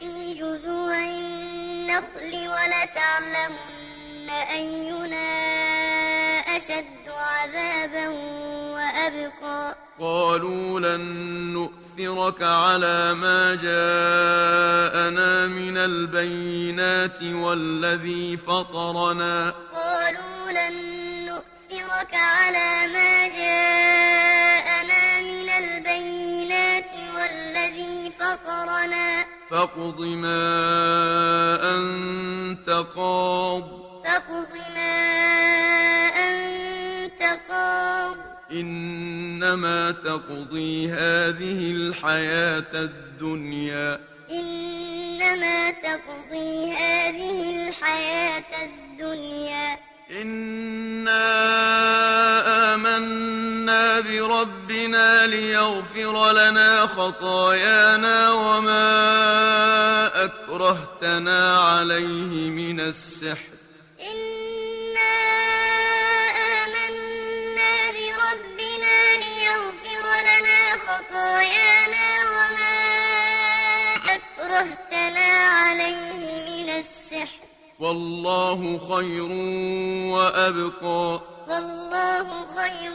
في 0.00 0.34
جذوع 0.34 1.04
النخل 1.04 2.48
ولتعلمن 2.48 4.30
أينا 4.30 5.30
أشد 6.56 7.08
عذابا 7.08 8.08
وأبقى. 8.74 9.76
قالوا 10.00 10.80
لن 10.80 11.70
نؤثرك 12.00 12.42
على 12.42 13.14
ما 13.14 13.54
جاءنا 13.54 15.46
من 15.46 15.76
البينات 15.76 17.22
والذي 17.22 18.36
فطرنا. 18.36 19.54
قالوا 19.72 20.50
لن 20.50 20.76
نؤثرك 21.26 22.14
على 22.14 22.92
ما 22.94 23.28
جاءنا 23.28 25.20
من 25.20 25.48
البينات 25.48 26.92
والذي 27.16 28.12
فطرنا. 28.20 29.24
فاقض 29.50 30.00
ما 30.00 30.44
أنت 31.76 32.70
قاض. 32.96 33.64
فاقض 34.04 34.52
ما 34.74 34.79
إنما 38.52 39.90
تقضي 39.90 40.88
هذه 40.88 41.70
الحياة 41.70 42.72
الدنيا. 42.74 44.00
إنما 44.30 45.70
تقضي 45.70 46.72
هذه 46.72 47.68
الحياة 47.68 48.50
الدنيا. 48.64 49.78
إنا 50.22 51.24
آمنا 52.74 54.00
بربنا 54.00 55.26
ليغفر 55.26 56.32
لنا 56.32 56.86
خطايانا 56.86 58.32
وما 58.32 58.90
أكرهتنا 60.24 61.58
عليه 61.60 62.50
من 62.50 62.80
السحر. 62.80 63.54
إنا 64.00 64.59
خطايانا 70.90 72.08
وما 72.30 72.80
أكرهتنا 73.94 75.28
عليه 75.48 76.62
من 76.62 76.70
السحر. 76.70 77.38
والله 77.78 78.78
خير 78.78 79.32
وأبقى. 80.12 81.20
والله 81.48 82.28
خير 82.56 82.92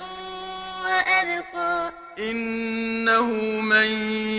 وأبقى. 0.86 1.93
إنه 2.19 3.27
من 3.62 3.88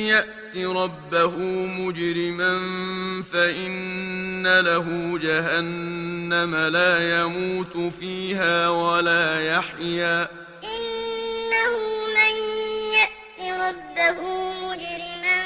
يأت 0.07 0.57
ربه 0.57 1.37
مجرما 1.67 2.53
فإن 3.33 4.61
له 4.61 5.19
جهنم 5.19 6.57
لا 6.57 7.21
يموت 7.21 7.93
فيها 7.93 8.69
ولا 8.69 9.57
يحيا. 9.57 10.46
ربه 14.09 14.53
مجرما 14.53 15.41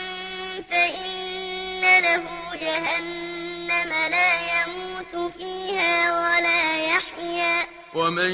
فإن 0.70 1.81
له 1.81 2.25
جهنم 2.61 3.90
لا 4.11 4.33
يموت 4.55 5.33
فيها 5.38 5.92
ولا 6.12 6.62
يحيا. 6.87 7.66
ومن 7.94 8.31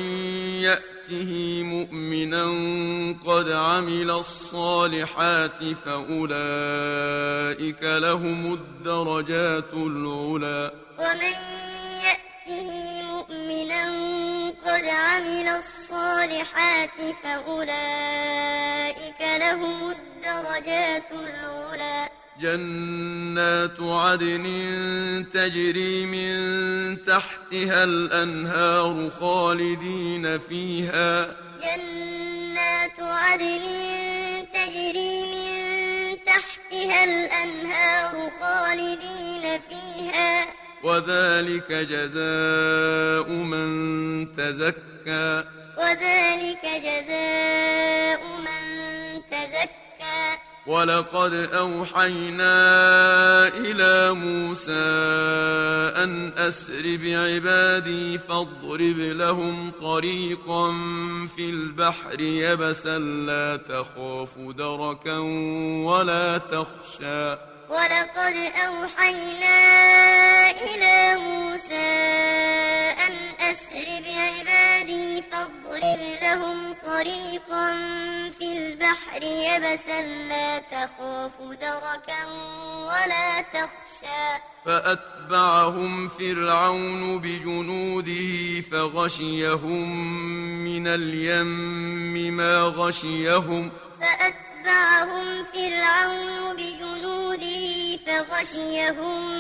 يأته 0.63 1.63
مؤمنا 1.63 2.45
قد 3.27 3.51
عمل 3.51 4.11
الصالحات 4.11 5.65
فأولئك 5.85 6.23
لهم 7.83 8.53
الدرجات 8.53 9.73
العلى 9.75 10.73
ومن 10.99 11.35
يأته 12.07 13.03
مؤمنا 13.03 14.16
قد 14.67 14.85
عمل 14.85 15.49
الصالحات 15.49 16.99
فأولئك 17.23 19.21
لهم 19.41 19.91
الدرجات 19.91 21.13
العلى 21.13 22.09
جنات 22.41 23.81
عدن 23.81 24.45
تجري 25.35 26.07
من 26.07 26.37
تحتها 27.05 27.85
الأنهار 27.85 29.11
خالدين 29.21 30.39
فيها 30.39 31.37
جنات 31.61 33.01
عدن 33.01 33.65
تجري 34.55 35.23
من 35.33 36.17
تحتها 36.27 37.05
الأنهار 37.05 38.31
خالدين 38.41 39.61
فيها 39.69 40.47
وذلك 40.83 41.73
جزاء 41.73 43.31
من 43.31 43.69
تزكى. 44.37 45.45
وذلك 45.79 46.63
جزاء 46.63 48.21
من 48.39 49.23
تزكى. 49.31 49.77
ولقد 50.67 51.35
أوحينا 51.35 52.59
إلى 53.49 54.13
موسى 54.13 54.73
أن 55.97 56.33
أسر 56.39 56.83
بعبادي 57.03 58.19
فاضرب 58.19 58.99
لهم 58.99 59.71
طريقا 59.71 60.73
في 61.37 61.51
البحر 61.51 62.21
يبسا 62.21 62.99
لا 62.99 63.57
تخاف 63.57 64.39
دركا 64.39 65.19
ولا 65.87 66.39
تخشى. 66.39 67.56
ولقد 67.69 68.37
أوحينا 68.67 69.61
إلى 70.51 71.17
موسى 71.21 71.75
أن 73.07 73.15
أسر 73.41 73.87
بعبادي 74.07 75.23
فاضرب 75.23 76.01
لهم 76.23 76.75
طريقا 76.87 77.71
في 78.39 78.59
البحر 78.59 79.23
يبسا 79.23 80.03
لا 80.03 80.59
تخاف 80.59 81.33
دركا 81.41 82.25
ولا 82.87 83.41
تخشى. 83.41 84.43
فأتبعهم 84.67 86.09
فرعون 86.09 87.19
بجنوده 87.19 88.61
فغشيهم 88.71 90.07
من 90.65 90.87
اليم 90.87 92.37
ما 92.37 92.63
غشيهم. 92.63 93.71
فأتبعهم 94.01 94.46
فرعون 95.55 96.57
بجنوده 96.57 97.97
فغشيهم 98.07 99.33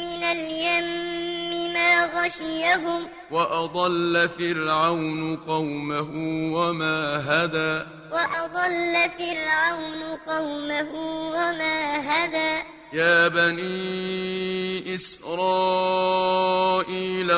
من 0.00 0.24
اليم 0.24 1.72
ما 1.72 2.06
غشيهم. 2.06 3.08
وأضل 3.30 4.28
فرعون 4.28 5.36
قومه 5.36 6.10
وما 6.54 7.22
هدى. 7.26 7.84
وأضل 8.12 9.10
فرعون 9.18 10.18
قومه 10.26 10.88
وما 11.30 11.98
هدى. 12.10 12.77
يا 12.92 13.28
بني 13.28 14.94
إسرائيل 14.94 15.32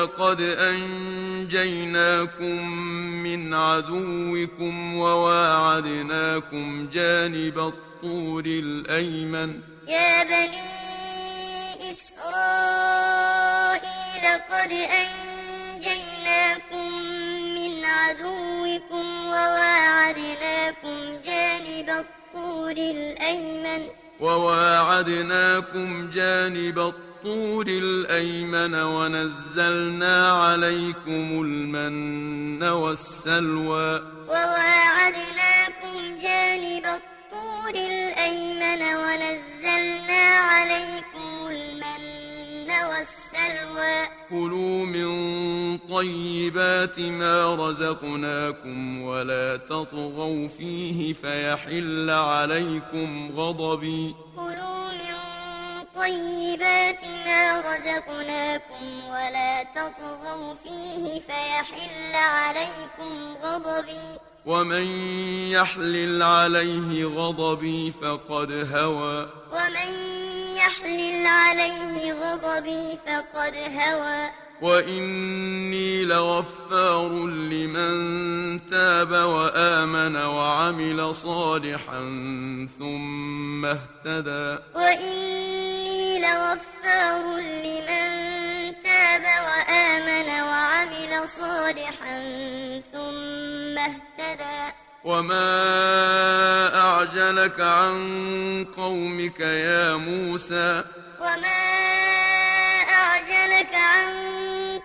قد 0.07 0.41
أنجيناكم 1.21 1.89
من 3.23 3.53
عدوكم 3.53 4.97
وواعدناكم 4.97 6.89
جانب 6.93 7.59
الطور 7.59 8.43
الأيمن. 8.45 9.59
يا 9.87 10.23
بني 10.23 11.91
إسرائيل 11.91 12.21
قد 14.51 14.71
أنجيناكم 15.01 16.87
من 17.55 17.85
عدوكم 17.85 19.25
وواعدناكم 19.25 20.97
جانب 21.25 21.89
الطور 21.89 22.71
الأيمن. 22.71 24.00
وواعدناكم 24.21 26.09
جانب 26.13 26.79
الطور 26.79 27.67
الأيمن 27.67 28.75
ونزلنا 28.75 30.31
عليكم 30.31 31.41
المن 31.41 32.63
والسلوى. 32.63 34.01
وواعدناكم 34.27 36.17
جانب 36.21 36.85
الطور 36.85 37.69
الأيمن 37.69 38.81
ونزلنا 38.81 40.23
عليكم 40.51 41.47
المن 41.49 42.10
والسلوى. 42.71 44.07
كلوا 44.29 44.85
من 44.85 45.11
طيبات 45.77 46.99
ما 46.99 47.55
رزقناكم 47.55 49.01
ولا 49.01 49.57
تطغوا 49.57 50.47
فيه 50.47 51.13
فيحل 51.13 52.09
عليكم 52.09 53.31
غضبي. 53.35 54.15
كلوا 54.35 54.91
من 54.91 55.15
طيبات 55.95 57.03
ما 57.25 57.61
رزقناكم 57.61 58.83
ولا 59.09 59.63
تطغوا 59.63 60.53
فيه 60.53 61.19
فيحل 61.19 62.15
عليكم 62.15 63.35
غضبي. 63.43 64.19
ومن 64.45 64.85
يحلل 65.51 66.23
عليه 66.23 67.05
غضبي 67.05 67.91
فقد 67.91 68.51
هوى. 68.51 69.29
ومن 69.51 70.20
يحلل 70.65 71.25
عليه 71.25 72.13
غضبي 72.13 72.97
فقد 73.05 73.55
هوى. 73.55 74.29
وإني 74.61 76.05
لغفار 76.05 77.09
لمن 77.27 77.93
تاب 78.69 79.11
وآمن 79.11 80.15
وعمل 80.15 81.15
صالحا 81.15 81.99
ثم 82.79 83.65
اهتدى. 83.65 84.63
وإني 84.75 86.19
لغفار 86.19 87.39
لمن 87.39 88.11
تاب 88.83 89.23
وآمن 89.47 90.29
وعمل 90.41 91.29
صالحا 91.29 92.17
ثم 92.93 93.77
اهتدى. 93.77 94.73
وما 95.03 96.75
أعجلك 96.79 97.59
عن 97.59 98.65
قومك 98.77 99.39
يا 99.39 99.95
موسى 99.95 100.83
وما 101.19 101.61
أعجلك 102.89 103.75
عن 103.75 104.13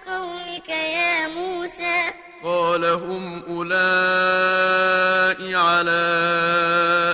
قومك 0.07 0.69
يا 0.69 1.29
موسى 1.29 2.03
قال 2.45 2.85
هم 2.85 3.43
أولئك 3.49 3.77
على 5.55 6.07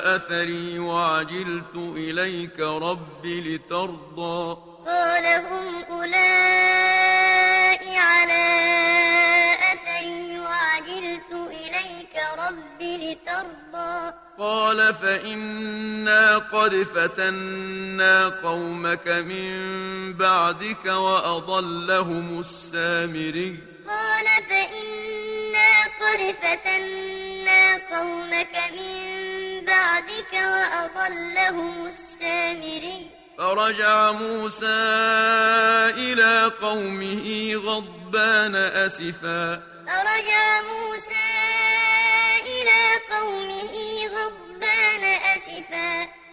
أثري 0.04 0.78
وعجلت 0.78 1.74
إليك 1.76 2.60
رب 2.60 3.26
لترضى 3.26 4.56
قال 4.86 5.26
هم 5.26 5.84
أولئك 5.90 6.38
على 7.96 8.52
إليك 11.82 12.16
رب 12.38 12.82
لترضى. 12.82 14.12
قال 14.38 14.94
فإنا 14.94 16.38
قد 16.38 16.82
فتنا 16.82 18.28
قومك 18.28 19.08
من 19.08 19.52
بعدك 20.12 20.84
وأضلهم 20.86 22.40
السامري. 22.40 23.58
قال 23.88 24.26
فإنا 24.50 25.70
قد 26.02 26.34
فتنا 26.42 27.76
قومك 27.96 28.54
من 28.78 29.64
بعدك 29.64 30.32
وأضلهم 30.32 31.86
السامري. 31.86 33.10
فرجع 33.38 34.12
موسى 34.12 34.66
إلى 35.96 36.52
قومه 36.62 37.54
غضبان 37.54 38.54
أسفا. 38.56 39.62
فرجع 39.86 40.60
موسى 40.62 41.21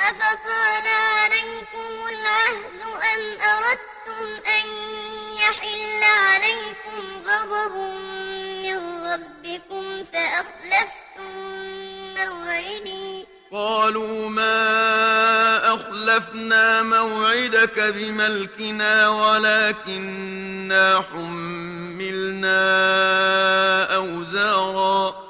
أفطال 0.00 0.86
عليكم 0.86 1.90
العهد 2.08 2.80
أم 3.14 3.22
أردتم 3.40 4.26
أن 4.46 4.66
يحل 5.40 6.02
عليكم 6.02 7.02
غضب 7.26 7.74
من 8.62 8.78
ربكم 9.06 10.04
فأخلفتم 10.12 11.32
موعدي؟ 12.16 13.26
قالوا 13.52 14.28
ما 14.28 15.74
أخلفنا 15.74 16.82
موعدك 16.82 17.80
بملكنا 17.80 19.08
ولكننا 19.08 21.02
حملنا 21.12 22.64
أوزارا. 23.94 25.25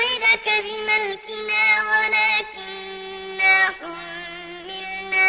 موعدك 0.00 0.46
بملكنا 0.64 1.64
ولكننا 1.90 3.54
حملنا 3.80 5.28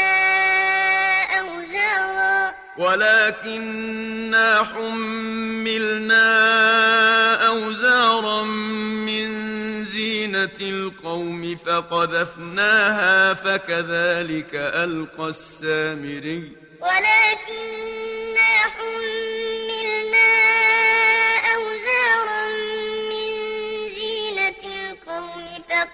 أوزارا. 1.39 2.53
ولكننا 2.77 4.63
حملنا 4.63 6.27
أوزارا 7.47 8.43
من 8.43 9.29
زينة 9.85 10.59
القوم 10.61 11.55
فقذفناها 11.55 13.33
فكذلك 13.33 14.55
ألقى 14.55 15.27
السامري. 15.29 16.51
ولكننا 16.81 18.51
حملنا 18.75 19.20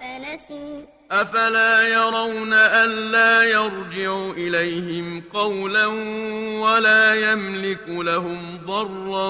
فنسي. 0.00 0.86
أفلا 1.10 1.82
يرون 1.88 2.52
ألا 2.52 3.42
يرجع 3.42 4.30
إليهم 4.36 5.22
قولا 5.32 5.86
ولا 6.64 7.14
يملك 7.14 7.84
لهم 7.88 8.58
ضرا 8.66 9.28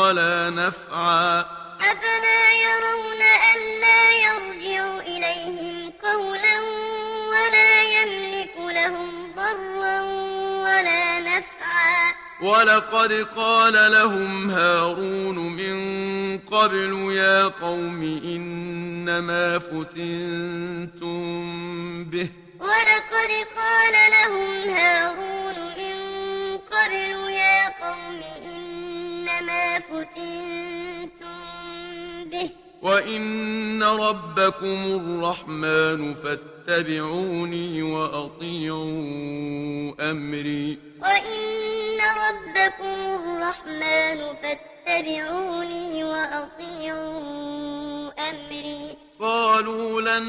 ولا 0.00 0.50
نفعا. 0.50 1.40
أفلا 1.80 2.42
يرون 2.66 3.22
ألا 3.54 4.10
يرجع 4.10 4.98
إليهم 4.98 5.92
قولا 6.02 6.60
ولا 7.32 7.82
يملك 7.82 8.54
لهم 8.56 9.32
ضرا 9.36 10.00
ولا 10.64 11.20
نفعا. 11.20 12.19
ولقد 12.42 13.12
قال 13.36 13.92
لهم 13.92 14.50
هارون 14.50 15.38
من 15.38 16.38
قبل 16.38 17.12
يا 17.12 17.44
قوم 17.46 18.02
إنما 18.24 19.58
فتنتم 19.58 21.20
به. 22.04 22.28
ولقد 22.60 23.30
قال 23.56 23.94
لهم 24.16 24.68
هارون 24.68 25.56
من 25.78 25.96
قبل 26.58 27.10
يا 27.30 27.68
قوم 27.68 28.20
إنما 28.54 29.78
فتنتم 29.78 31.40
به. 32.30 32.50
وإن 32.82 33.82
ربكم 33.82 35.00
الرحمن 35.00 36.14
فاتبعوني 36.14 37.82
وأطيعوا 37.82 38.90
أمري. 40.10 40.78
وإن 41.00 41.40
ربكم 42.30 42.98
الرحمن 43.14 44.18
فاتبعوني 44.42 46.04
وأطيعوا 46.04 47.30
أمري. 48.30 48.96
قالوا 49.20 50.00
لن 50.00 50.24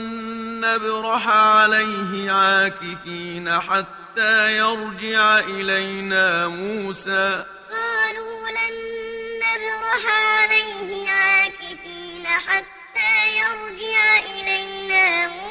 نبرح 0.61 1.27
عليه 1.27 2.31
عاكفين 2.31 3.59
حتى 3.59 4.57
يرجع 4.57 5.39
إلينا 5.39 6.47
موسى. 6.47 7.45
قالوا 7.71 8.49
لن 8.49 8.75
نبرح 9.43 10.03
عليه 10.05 11.09
عاكفين 11.09 12.27
حتى 12.27 13.37
يرجع 13.37 14.17
إلينا 14.17 15.27
موسى 15.27 15.50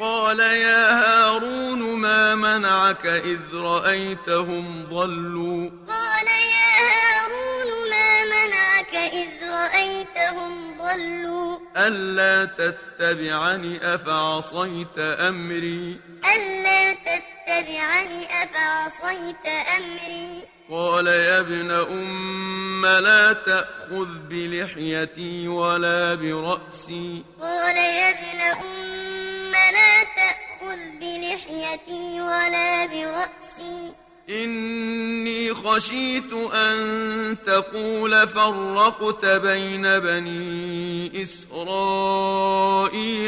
قال 0.00 0.40
يا 0.40 0.92
هارون 0.92 2.00
ما 2.00 2.34
منعك 2.34 3.06
إذ 3.06 3.40
رأيتهم 3.54 4.86
ضلوا؟ 4.90 5.70
قال 5.88 6.26
يا 6.26 6.72
هارون 6.88 7.90
ما 7.90 8.24
منعك 8.24 8.94
إذ 8.94 9.50
رأيتهم 9.50 10.78
ضلوا؟ 10.78 11.58
ألا 11.76 12.44
تتبعني 12.44 13.94
أفعصيت 13.94 14.98
أمري؟ 14.98 16.00
ألا 16.36 16.92
تتبعني 16.92 18.42
أفعصيت 18.42 19.46
أمري؟ 19.76 20.42
قال 20.70 21.06
يا 21.06 21.40
ابن 21.40 21.70
أم 21.70 22.86
لا 22.86 23.32
تأخذ 23.32 24.18
بلحيتي 24.30 25.48
ولا 25.48 26.14
برأسي. 26.14 27.22
قال 27.40 27.76
يا 27.76 28.10
ابن 28.10 28.40
أم 28.40 29.35
لا 29.76 29.92
تأخذ 30.16 30.80
بلحيتي 31.00 32.20
ولا 32.20 32.86
برأسي. 32.86 33.94
إني 34.30 35.54
خشيت 35.54 36.32
أن 36.54 37.36
تقول 37.46 38.28
فرقت 38.28 39.24
بين 39.26 39.98
بني 39.98 41.22
إسرائيل 41.22 42.36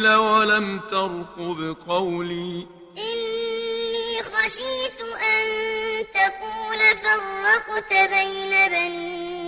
ولم 0.08 0.80
ترقب 0.90 1.76
قولي. 1.88 2.66
إني 2.98 4.22
خشيت 4.22 5.00
أن 5.00 5.44
تقول 6.14 6.78
فرقت 7.02 7.92
بين 7.92 8.52
بني 8.68 9.47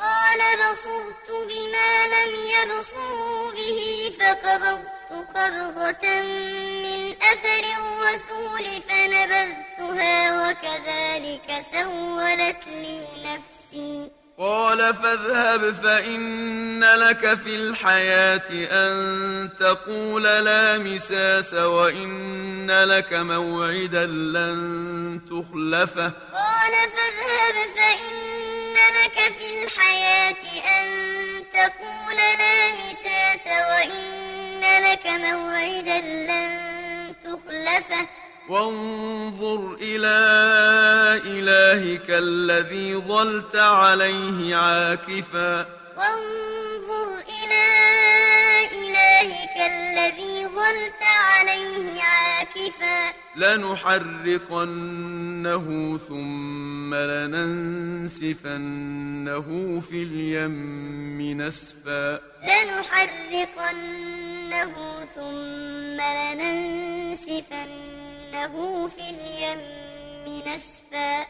قال 0.00 0.40
بصرت 0.56 1.28
بما 1.30 2.06
لم 2.06 2.30
يبصروا 2.56 3.52
به 3.52 4.12
فقبضت 4.20 5.02
قبضة 5.34 6.22
من 6.82 7.22
أثر 7.22 7.64
الرسول 7.78 8.82
فنبذتها 8.88 10.48
وكذلك 10.48 11.64
سولت 11.72 12.66
لي 12.66 13.06
نفسي. 13.24 14.21
قال 14.38 14.94
فاذهب 14.94 15.70
فإن 15.70 16.84
لك 16.84 17.34
في 17.34 17.54
الحياة 17.56 18.48
أن 18.50 19.50
تقول 19.60 20.22
لا 20.22 20.78
مساس 20.78 21.54
وإن 21.54 22.70
لك 22.70 23.12
موعدا 23.12 24.06
لن 24.06 25.20
تخلفه. 25.30 26.12
قال 26.32 26.72
فاذهب 26.94 27.56
فإن 27.76 28.74
لك 28.98 29.32
في 29.38 29.64
الحياة 29.64 30.42
أن 30.76 30.88
تقول 31.52 32.16
لا 32.16 32.72
مساس 32.74 33.46
وإن 33.46 34.60
لك 34.60 35.06
موعدا 35.06 36.00
لن 36.00 37.14
تخلفه. 37.24 38.21
وانظر 38.48 39.76
إلى 39.80 40.18
إلهك 41.24 42.10
الذي 42.10 42.96
ظلت 42.96 43.56
عليه 43.56 44.56
عاكفا. 44.56 45.66
وانظر 45.96 47.08
إلى 47.28 47.64
إلهك 48.72 49.56
الذي 49.56 50.46
ظلت 50.46 51.02
عليه 51.02 52.02
عاكفا. 52.02 53.12
لنحرقنه 53.36 54.88
ثم 56.08 56.94
لننسفنه 56.94 58.20
في 59.80 60.02
اليم 60.02 61.40
نسفا. 61.40 62.20
لنحرقنه 62.42 63.84
ثم 65.14 66.00
لننسفنه 66.00 68.11
في 68.32 69.10
اليم 69.10 69.60
نسفا. 70.48 71.26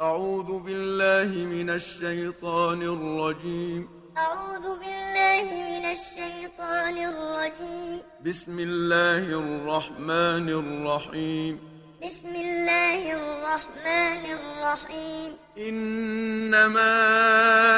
أعوذ 0.00 0.62
بالله 0.62 1.30
من 1.34 1.70
الشيطان 1.70 2.82
الرجيم. 2.82 3.88
أعوذ 4.16 4.78
بالله 4.78 5.42
من 5.42 5.84
الشيطان 5.90 6.96
الرجيم. 6.98 8.02
بسم 8.26 8.58
الله 8.58 9.18
الرحمن 9.18 10.48
الرحيم. 10.48 11.60
بسم 12.06 12.28
الله 12.28 13.12
الرحمن 13.12 14.24
الرحيم. 14.38 15.36
إنما 15.58 16.94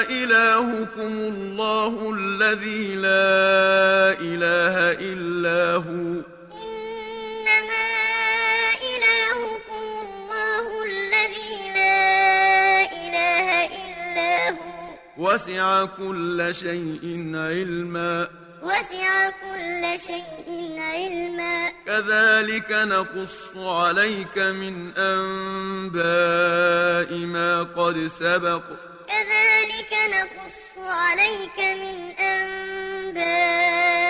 إلهكم 0.01 1.13
الله 1.33 2.15
الذي 2.15 2.97
لا 2.97 4.21
إله 4.21 4.77
إلا 4.93 5.26
هو 5.77 6.23
إنما 7.47 7.87
إلهكم 8.91 9.85
الله 10.03 10.67
الذي 10.85 11.55
لا 11.75 12.83
إله 12.93 13.47
إلا 13.67 14.33
هو 14.51 14.57
وسع 15.19 15.85
كل 15.85 16.39
شيء 16.55 17.05
علما 17.35 18.29
وسع 18.63 19.31
كل 19.31 19.83
شيء 20.01 20.49
علما 20.79 21.73
كذلك 21.87 22.73
نقص 22.73 23.57
عليك 23.57 24.39
من 24.39 24.93
أنباء 24.99 26.07
ما 27.27 27.63
قد 27.63 28.07
سبق 28.07 28.63
كذلك 29.09 29.93
نقص 30.11 30.79
عليك 30.79 31.59
من 31.59 32.11
أنباء 32.19 34.06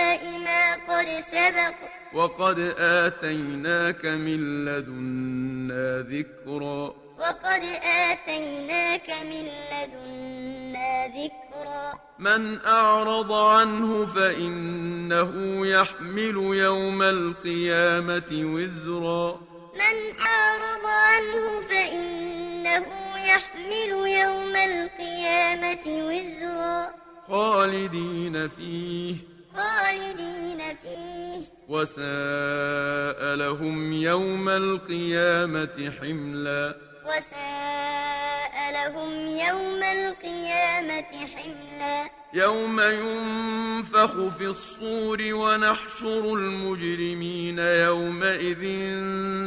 قد 0.88 1.06
سبق. 1.20 1.74
وقد 2.14 2.58
آتيناك 2.78 4.06
من 4.06 4.64
لدنا 4.64 6.02
ذكرا. 6.02 6.94
وقد 7.18 7.62
آتيناك 7.82 9.10
من 9.10 9.48
لدنا 9.72 11.06
ذكرا. 11.06 11.94
من 12.18 12.58
أعرض 12.66 13.32
عنه 13.32 14.04
فإنه 14.04 15.66
يحمل 15.66 16.36
يوم 16.36 17.02
القيامة 17.02 18.30
وزرا. 18.32 19.40
من 19.74 19.96
أعرض 20.26 20.86
عنه 20.86 21.60
فإنه 21.60 22.86
يحمل 23.26 23.90
يوم 24.08 24.56
القيامة 24.56 25.86
وزرا. 25.86 26.94
خالدين 27.28 28.48
فيه. 28.48 29.35
خالدين 29.56 30.76
فيه. 30.82 31.46
وساء 31.68 33.34
لهم 33.34 33.92
يوم 33.92 34.48
القيامة 34.48 35.92
حملا. 36.00 36.74
وساء 37.04 38.72
لهم 38.72 39.26
يوم 39.26 39.82
القيامة 39.82 41.26
حملا. 41.26 42.10
يوم 42.34 42.80
ينفخ 42.80 44.36
في 44.38 44.46
الصور 44.46 45.18
ونحشر 45.22 46.34
المجرمين 46.34 47.58
يومئذ 47.58 48.62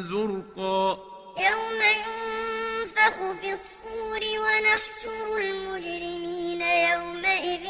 زرقا. 0.02 0.98
يوم 1.38 1.80
ينفخ 1.82 3.16
في 3.42 3.54
الصور 3.54 4.22
ونحشر 4.40 5.38
المجرمين 5.38 6.62
يومئذ 6.62 7.66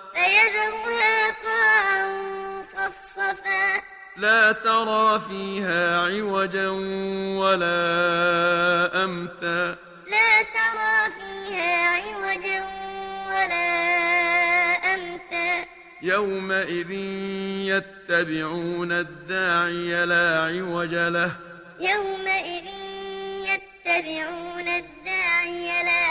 فيذرها 0.13 1.31
قاعا 1.45 2.03
صفصفا. 2.63 3.81
لا 4.17 4.51
ترى 4.51 5.19
فيها 5.19 5.97
عوجا 5.97 6.69
ولا 7.41 7.73
أمتا. 9.03 9.75
لا 10.07 10.31
ترى 10.57 10.95
فيها 11.17 11.89
عوجا 11.89 12.59
ولا 13.27 13.69
أمتا. 14.93 15.65
يومئذ 16.01 16.91
يتبعون 17.71 18.91
الداعي 18.91 20.05
لا 20.05 20.39
عوج 20.43 20.93
له. 20.93 21.31
يومئذ 21.79 22.67
يتبعون 23.49 24.67
الداعي 24.67 25.83
لا 25.83 25.91
عوج 25.91 25.91
له 25.91 26.10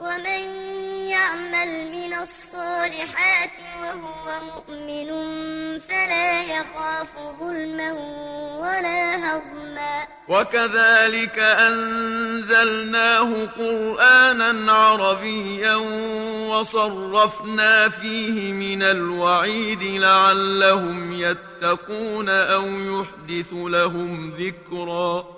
ومن 0.00 0.42
يعمل 1.10 1.90
من 1.92 2.14
الصالحات 2.14 3.50
وهو 3.82 4.40
مؤمن 4.44 5.08
فلا 5.78 6.42
يخاف 6.42 7.08
ظلما 7.40 7.92
ولا 8.60 9.16
هضما. 9.16 10.06
وكذلك 10.28 11.38
أنزلناه 11.38 13.30
قرآنا 13.58 14.72
عربيا 14.72 15.74
وصرفنا 16.50 17.88
فيه 17.88 18.52
من 18.52 18.82
الوعيد 18.82 19.82
لعلهم 19.82 21.12
يتقون 21.12 22.28
أو 22.28 22.66
يحدث 22.66 23.52
لهم 23.52 24.34
ذكرا. 24.38 25.37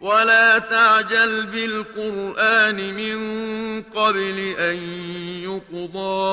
ولا 0.00 0.58
تعجل 0.58 1.46
بالقرآن 1.46 2.94
من 2.94 3.20
قبل 3.82 4.54
أن 4.58 4.76
يقضى 5.42 6.24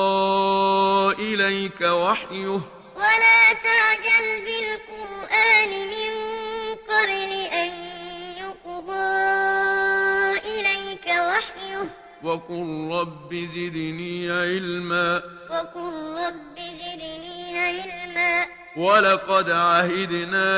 إليك 1.18 1.80
وحيه 1.80 2.60
ولا 2.96 3.52
تعجل 3.52 4.26
بالقرآن 4.46 5.70
من 5.70 6.12
قبل 6.88 7.32
أن 7.52 7.70
يقضى 8.38 9.08
إليك 10.44 11.06
وحيه 11.06 11.90
وقل 12.22 12.88
رب 12.92 13.34
زدني 13.34 14.30
علما 14.30 15.22
وقل 15.50 15.92
رب 16.26 16.58
زدني 16.58 17.37
علما. 17.58 18.46
ولقد 18.76 19.50
عهدنا 19.50 20.48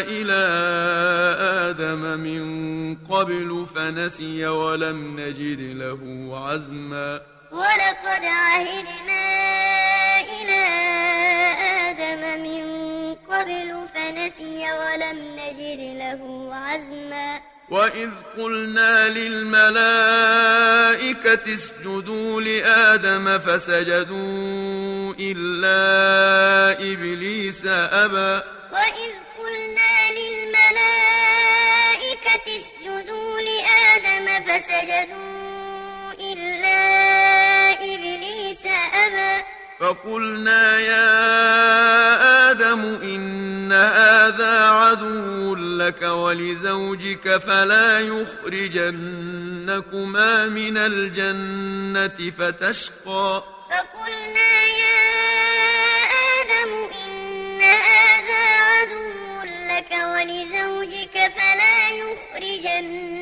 إلى 0.00 0.44
آدم 1.68 2.20
من 2.20 2.44
قبل 2.94 3.66
فنسي 3.74 4.46
ولم 4.46 5.20
نجد 5.20 5.60
له 5.60 6.00
عزما. 6.46 7.20
ولقد 7.52 8.24
عهدنا 8.24 9.24
إلى 10.20 10.62
آدم 11.88 12.42
من 12.42 12.64
قبل 13.14 13.70
فنسي 13.94 14.66
ولم 14.72 15.18
نجد 15.38 15.80
له 15.98 16.54
عزما. 16.54 17.53
وإذ 17.74 18.10
قلنا 18.38 19.08
للملائكة 19.08 19.74
اسجدوا 21.54 22.40
لآدم 22.40 23.38
فسجدوا 23.38 25.14
إلا 25.20 26.72
إبليس 26.92 27.66
أبى 27.66 28.42
وإذ 28.72 29.12
قلنا 29.38 30.12
للملائكة 30.18 31.36
اسجدوا 32.58 33.40
لآدم 33.40 34.26
فسجدوا 34.46 35.33
فقلنا 39.84 40.78
يا 40.78 41.10
آدم 42.50 42.80
إن 43.02 43.72
هذا 43.72 44.60
عدو 44.60 45.54
لك 45.54 46.02
ولزوجك 46.02 47.36
فلا 47.36 48.00
يخرجنكما 48.00 49.06
من 50.46 50.78
الجنة 50.78 52.30
فتشقى. 52.38 53.42
فقلنا 53.70 54.64
يا 54.64 55.04
آدم 56.40 56.72
إن 57.04 57.62
هذا 57.62 58.44
عدو 58.70 59.42
لك 59.44 59.92
ولزوجك 59.92 61.16
فلا 61.36 61.78
يخرجنكما 61.90 63.13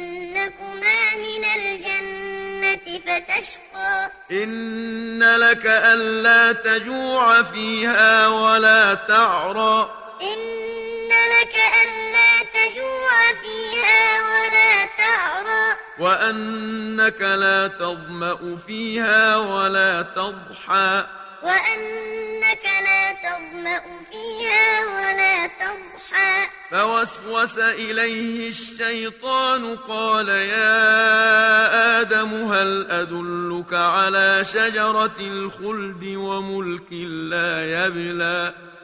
فتشقى 3.01 4.11
إن 4.30 5.22
لك 5.36 5.66
ألا 5.66 6.53
تجوع 6.53 7.43
فيها 7.43 8.28
ولا 8.28 8.95
تعرى. 8.95 9.90
إن 10.22 11.09
لك 11.09 11.55
ألا 11.55 12.45
تجوع 12.55 13.18
فيها 13.43 14.22
ولا 14.22 14.88
تعرى. 14.99 15.76
وأنك 15.99 17.20
لا 17.20 17.68
تظمأ 17.68 18.57
فيها 18.66 19.36
ولا 19.36 20.03
تضحى. 20.03 21.22
وأنك 21.43 22.64
لا 22.64 23.12
تظمأ 23.12 23.80
فيها 24.11 24.86
ولا 24.86 25.47
تضحى. 25.47 26.49
فوسوس 26.70 27.59
إليه 27.59 28.49
الشيطان 28.49 29.76
قال 29.76 30.28
يا 30.28 32.01
آدم 32.01 32.53
هل 32.53 32.90
أدلك 32.90 33.74
على 33.74 34.45
شجرة 34.45 35.20
الخلد 35.20 36.05
وملك 36.05 36.93
لا 36.93 37.84
يبلى؟ 37.84 38.72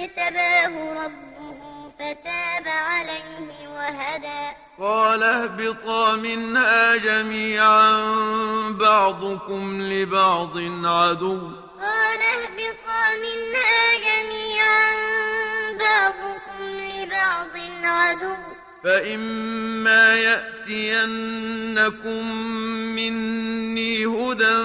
اجتباه 0.00 1.04
ربه 1.04 1.90
فتاب 1.98 2.66
عليه 2.66 3.68
وهدى. 3.68 4.56
قال 4.80 5.22
اهبطا 5.22 6.16
منها 6.16 6.96
جميعا 6.96 7.90
بعضكم 8.70 9.82
لبعض 9.82 10.56
عدو. 10.84 11.38
قال 11.80 12.20
اهبطا 12.34 13.02
منها 13.26 13.82
جميعا 14.08 14.92
بعضكم 15.80 16.62
لبعض 16.62 17.56
عدو. 17.84 18.34
فإما 18.84 20.14
يأتينكم 20.16 21.42
مني 22.96 24.06
هدى 24.06 24.58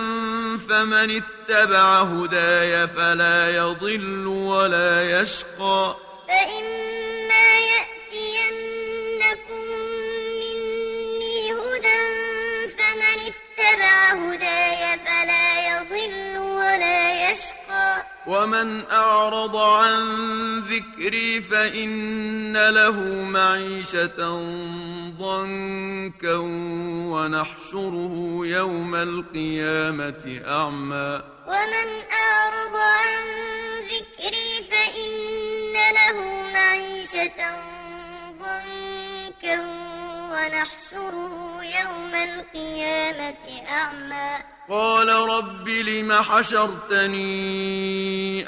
فمن 0.70 1.22
اتبع 1.22 2.02
هداي 2.02 2.88
فلا 2.88 3.50
يضل 3.56 4.28
ولا 4.28 5.22
يشقى 5.22 5.96
فإما 6.28 7.48
يأتينكم 7.74 9.66
مني 10.42 11.52
هدى 11.52 12.04
فمن 12.78 13.20
اتبع 13.32 13.98
هداي 14.14 15.00
فلا 15.06 15.48
يضل 15.68 16.38
ولا 16.38 17.32
يشقى 17.32 17.65
ومن 18.28 18.84
أعرض 18.92 19.56
عن 19.56 20.04
ذكري 20.60 21.42
فإن 21.42 22.58
له 22.70 23.00
معيشة 23.24 24.20
ضنكا 25.20 26.38
ونحشره 27.14 28.40
يوم 28.44 28.96
القيامة 28.96 30.42
أعمى 30.48 31.22
ومن 31.48 31.90
أعرض 32.12 32.76
عن 32.76 33.24
ذكري 33.84 34.64
فإن 34.72 35.74
له 35.94 36.18
معيشة 36.54 37.40
ضنكا 38.40 40.05
ونحشره 40.46 41.64
يوم 41.64 42.16
القيامة 42.16 43.46
أعمى. 43.70 44.44
قال 44.70 45.10
رب 45.10 45.70
لم 45.70 46.14
حشرتني 46.14 47.30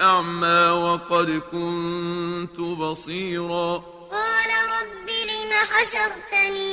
أعمى 0.01 0.69
وقد 0.69 1.41
كنت 1.51 2.59
بصيرا. 2.59 3.83
قال 4.11 4.51
رب 4.77 5.09
لم 5.09 5.51
حشرتني 5.71 6.71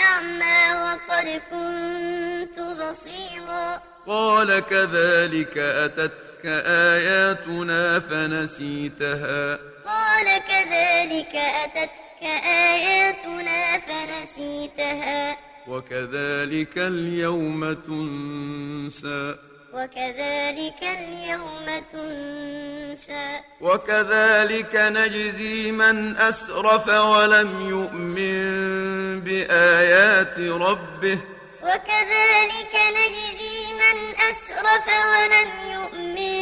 أعمى 0.00 0.60
وقد 0.82 1.42
كنت 1.50 2.58
بصيرا. 2.60 3.82
قال 4.06 4.60
كذلك 4.60 5.58
أتتك 5.58 6.46
آياتنا 6.94 8.00
فنسيتها. 8.00 9.58
قال 9.86 10.26
كذلك 10.48 11.34
أتتك 11.36 12.05
آياتنا 12.26 13.78
فنسيتها. 13.78 15.36
وكذلك 15.68 16.78
اليوم 16.78 17.72
تنسى. 17.72 19.34
وكذلك 19.74 20.82
اليوم 20.82 21.82
تنسى. 21.92 23.40
وكذلك 23.60 24.76
نجزي 24.76 25.72
من 25.72 26.16
أسرف 26.16 26.88
ولم 26.88 27.68
يؤمن 27.68 29.20
بآيات 29.20 30.38
ربه. 30.38 31.20
وكذلك 31.62 32.74
نجزي 32.74 33.72
من 33.72 34.14
أسرف 34.30 34.88
ولم 34.88 35.50
يؤمن 35.72 36.36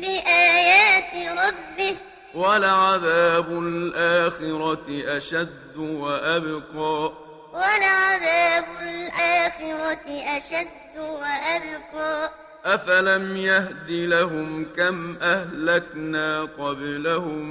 بآيات 0.00 1.14
ربه. 1.38 2.11
ولعذاب 2.34 3.58
الآخرة 3.58 5.16
أشد 5.16 5.76
وأبقى. 5.76 7.12
ولعذاب 7.52 8.64
الآخرة 8.82 10.36
أشد 10.36 10.98
وأبقى. 10.98 12.30
أفلم 12.64 13.36
يهد 13.36 13.90
لهم 13.90 14.66
كم 14.76 15.16
أهلكنا 15.22 16.42
قبلهم 16.42 17.44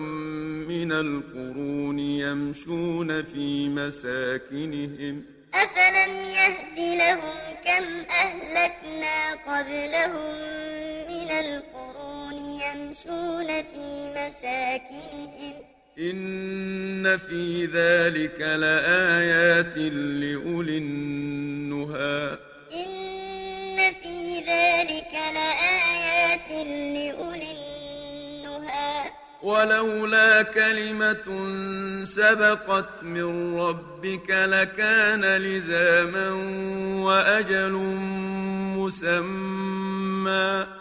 من 0.67 0.91
القرون 0.91 1.99
يمشون 1.99 3.23
في 3.23 3.69
مساكنهم؟ 3.69 5.23
أفلم 5.53 6.15
يهد 6.15 6.79
لهم 6.97 7.37
كم 7.65 7.85
أهلكنا 8.09 9.31
قبلهم 9.47 10.35
من 11.07 11.31
القرون 11.31 12.30
يمشون 12.91 13.47
في 13.47 14.09
مساكنهم. 14.15 15.53
إن 15.99 17.17
في 17.17 17.65
ذلك 17.65 18.39
لآيات 18.41 19.77
لأولي 19.77 20.77
النهى. 20.77 22.37
إن 22.73 23.93
في 24.03 24.39
ذلك 24.39 25.13
لآيات 25.13 26.51
لأولي 26.51 27.51
النهى. 27.51 29.11
ولولا 29.43 30.41
كلمة 30.41 31.53
سبقت 32.03 33.03
من 33.03 33.59
ربك 33.59 34.29
لكان 34.29 35.25
لزاما 35.25 36.29
وأجل 37.03 37.71
مسمى. 38.77 39.21
ولولا 40.31 40.80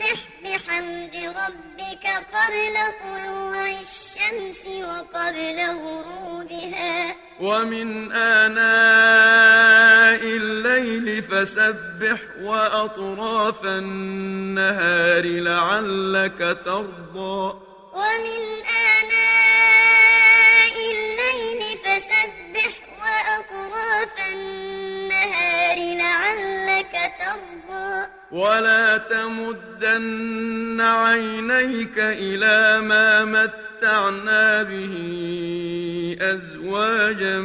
بحمد 0.00 1.14
ربك 1.14 2.04
قبل 2.32 2.76
طلوع 3.02 3.66
الشمس 3.68 4.62
وقبل 4.66 5.58
غروبها. 5.60 7.16
ومن 7.40 8.12
آناء 8.12 8.62
الليل 10.24 11.22
فسبح 11.22 12.18
وأطراف 12.40 13.64
النهار 13.64 15.24
لعلك 15.24 16.58
ترضى. 16.64 17.54
ومن 17.92 18.42
آناء 18.96 20.76
الليل 20.94 21.62
فسبح 21.84 22.72
وأطراف 23.00 24.14
النهار 24.32 24.79
لعلك 25.98 27.12
ترضى. 27.20 28.06
ولا 28.32 28.98
تمدن 28.98 30.80
عينيك 30.80 31.98
إلى 31.98 32.80
ما 32.80 33.24
متعنا 33.24 34.62
به 34.62 34.96
أزواجا 36.20 37.38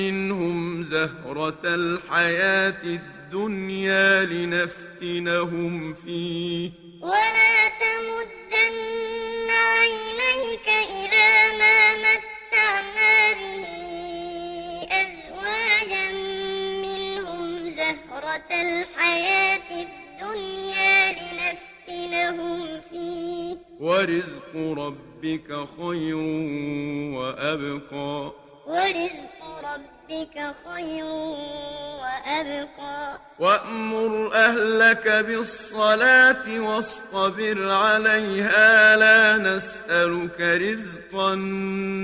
منهم 0.00 0.82
زهرة 0.82 1.60
الحياة 1.64 2.82
الدنيا 2.84 4.22
لنفتنهم 4.24 5.94
فيه. 5.94 6.70
ولا 7.02 7.68
تمدن 7.80 9.50
عينيك 9.50 10.68
إلى 10.68 11.13
الحياة 18.50 19.86
الدنيا 19.86 21.12
لنفتنهم 21.12 22.80
فيه. 22.90 23.56
ورزق 23.80 24.56
ربك 24.56 25.66
خير 25.78 26.16
وأبقى. 27.16 28.32
ورزق 28.66 29.40
ربك 29.64 30.54
خير 30.66 31.04
وأبقى. 32.00 33.20
وأمر 33.38 34.34
أهلك 34.34 35.08
بالصلاة 35.08 36.60
واصطبر 36.60 37.70
عليها. 37.70 38.96
لا 38.96 39.38
نسألك 39.38 40.40
رزقا 40.40 41.34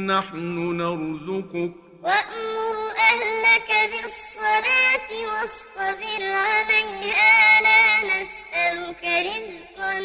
نحن 0.07 0.77
نرزقك. 0.77 1.90
وأمر 2.03 2.91
أهلك 2.91 3.91
بالصلاة 3.93 5.11
واصطبر 5.27 6.23
عليها 6.23 7.61
لا 7.63 7.83
نسألك 8.05 9.05
رزقا 9.05 10.01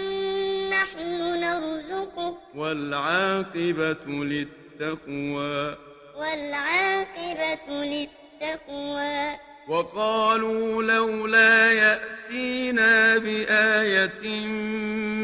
نحن 0.70 1.10
نرزقك 1.40 2.36
والعاقبة 2.56 4.06
للتقوى. 4.08 5.78
والعاقبة 6.16 7.68
للتقوى. 7.70 9.38
وقالوا 9.68 10.84
لولا 10.84 11.72
يأتينا 11.72 13.18
بآية 13.18 14.46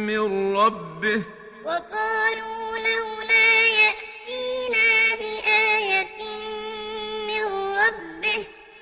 من 0.08 0.56
ربه. 0.56 1.24
وقالوا 1.66 2.61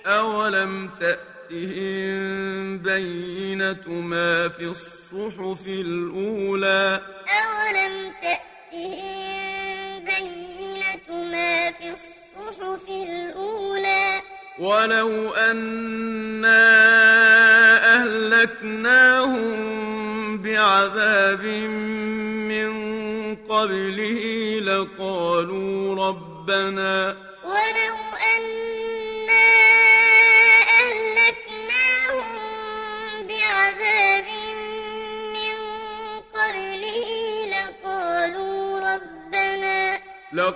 أولم 0.05 0.89
تأتهم 0.99 2.77
بينة 2.77 3.89
ما 3.89 4.47
في 4.47 4.63
الصحف 4.63 5.67
الأولى 5.67 7.01
أولم 7.27 8.11
تأتهم 8.21 10.05
بينة 10.05 11.23
ما 11.31 11.71
في 11.71 11.89
الصحف 11.89 12.89
الأولى 12.89 14.21
ولو 14.59 15.33
أنا 15.33 16.59
أهلكناهم 17.95 19.49
بعذاب 20.37 21.43
من 22.51 22.69
قبله 23.35 24.59
لقالوا 24.59 25.95
ربنا 26.07 27.28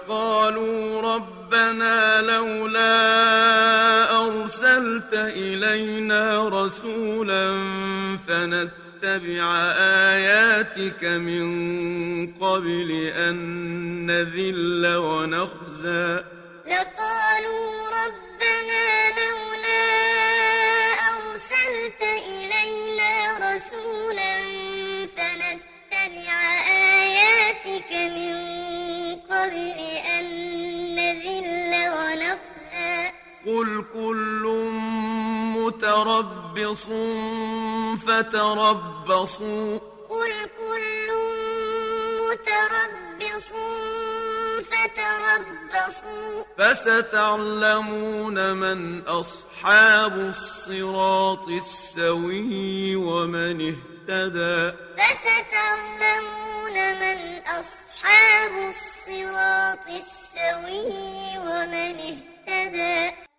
لقالوا 0.04 1.02
ربنا 1.16 2.22
لولا 2.22 2.92
أرسلت 4.26 5.14
إلينا 5.14 6.50
رسولا 6.50 7.46
فنتبع 8.28 9.56
آياتك 10.12 11.04
من 11.04 11.46
قبل 12.34 12.92
أن 13.16 13.36
نذل 14.06 14.96
ونخزى. 14.96 16.24
لقالوا 16.68 17.88
ربنا 17.88 18.23
قبل 29.44 29.72
أن 30.20 30.26
نذل 30.96 31.72
ونخزى. 31.90 33.12
قل 33.46 33.86
كل 33.94 34.44
متربص 35.58 36.86
فتربصوا. 38.08 39.80
قل 40.10 40.34
كل 40.58 41.10
متربص 42.24 43.50
فتربصوا. 44.72 46.44
فستعلمون 46.58 48.38
من 48.54 49.02
أصحاب 49.08 50.18
الصراط 50.18 51.48
السوي 51.48 52.96
ومن 52.96 53.62
اهتدى 53.62 53.93
فستعلمون 54.98 56.76
من 57.00 57.20
أصحاب 57.48 58.52
الصراط 58.70 59.88
السوي 59.88 61.38
ومن 61.38 61.96
اهتدى. 62.00 63.33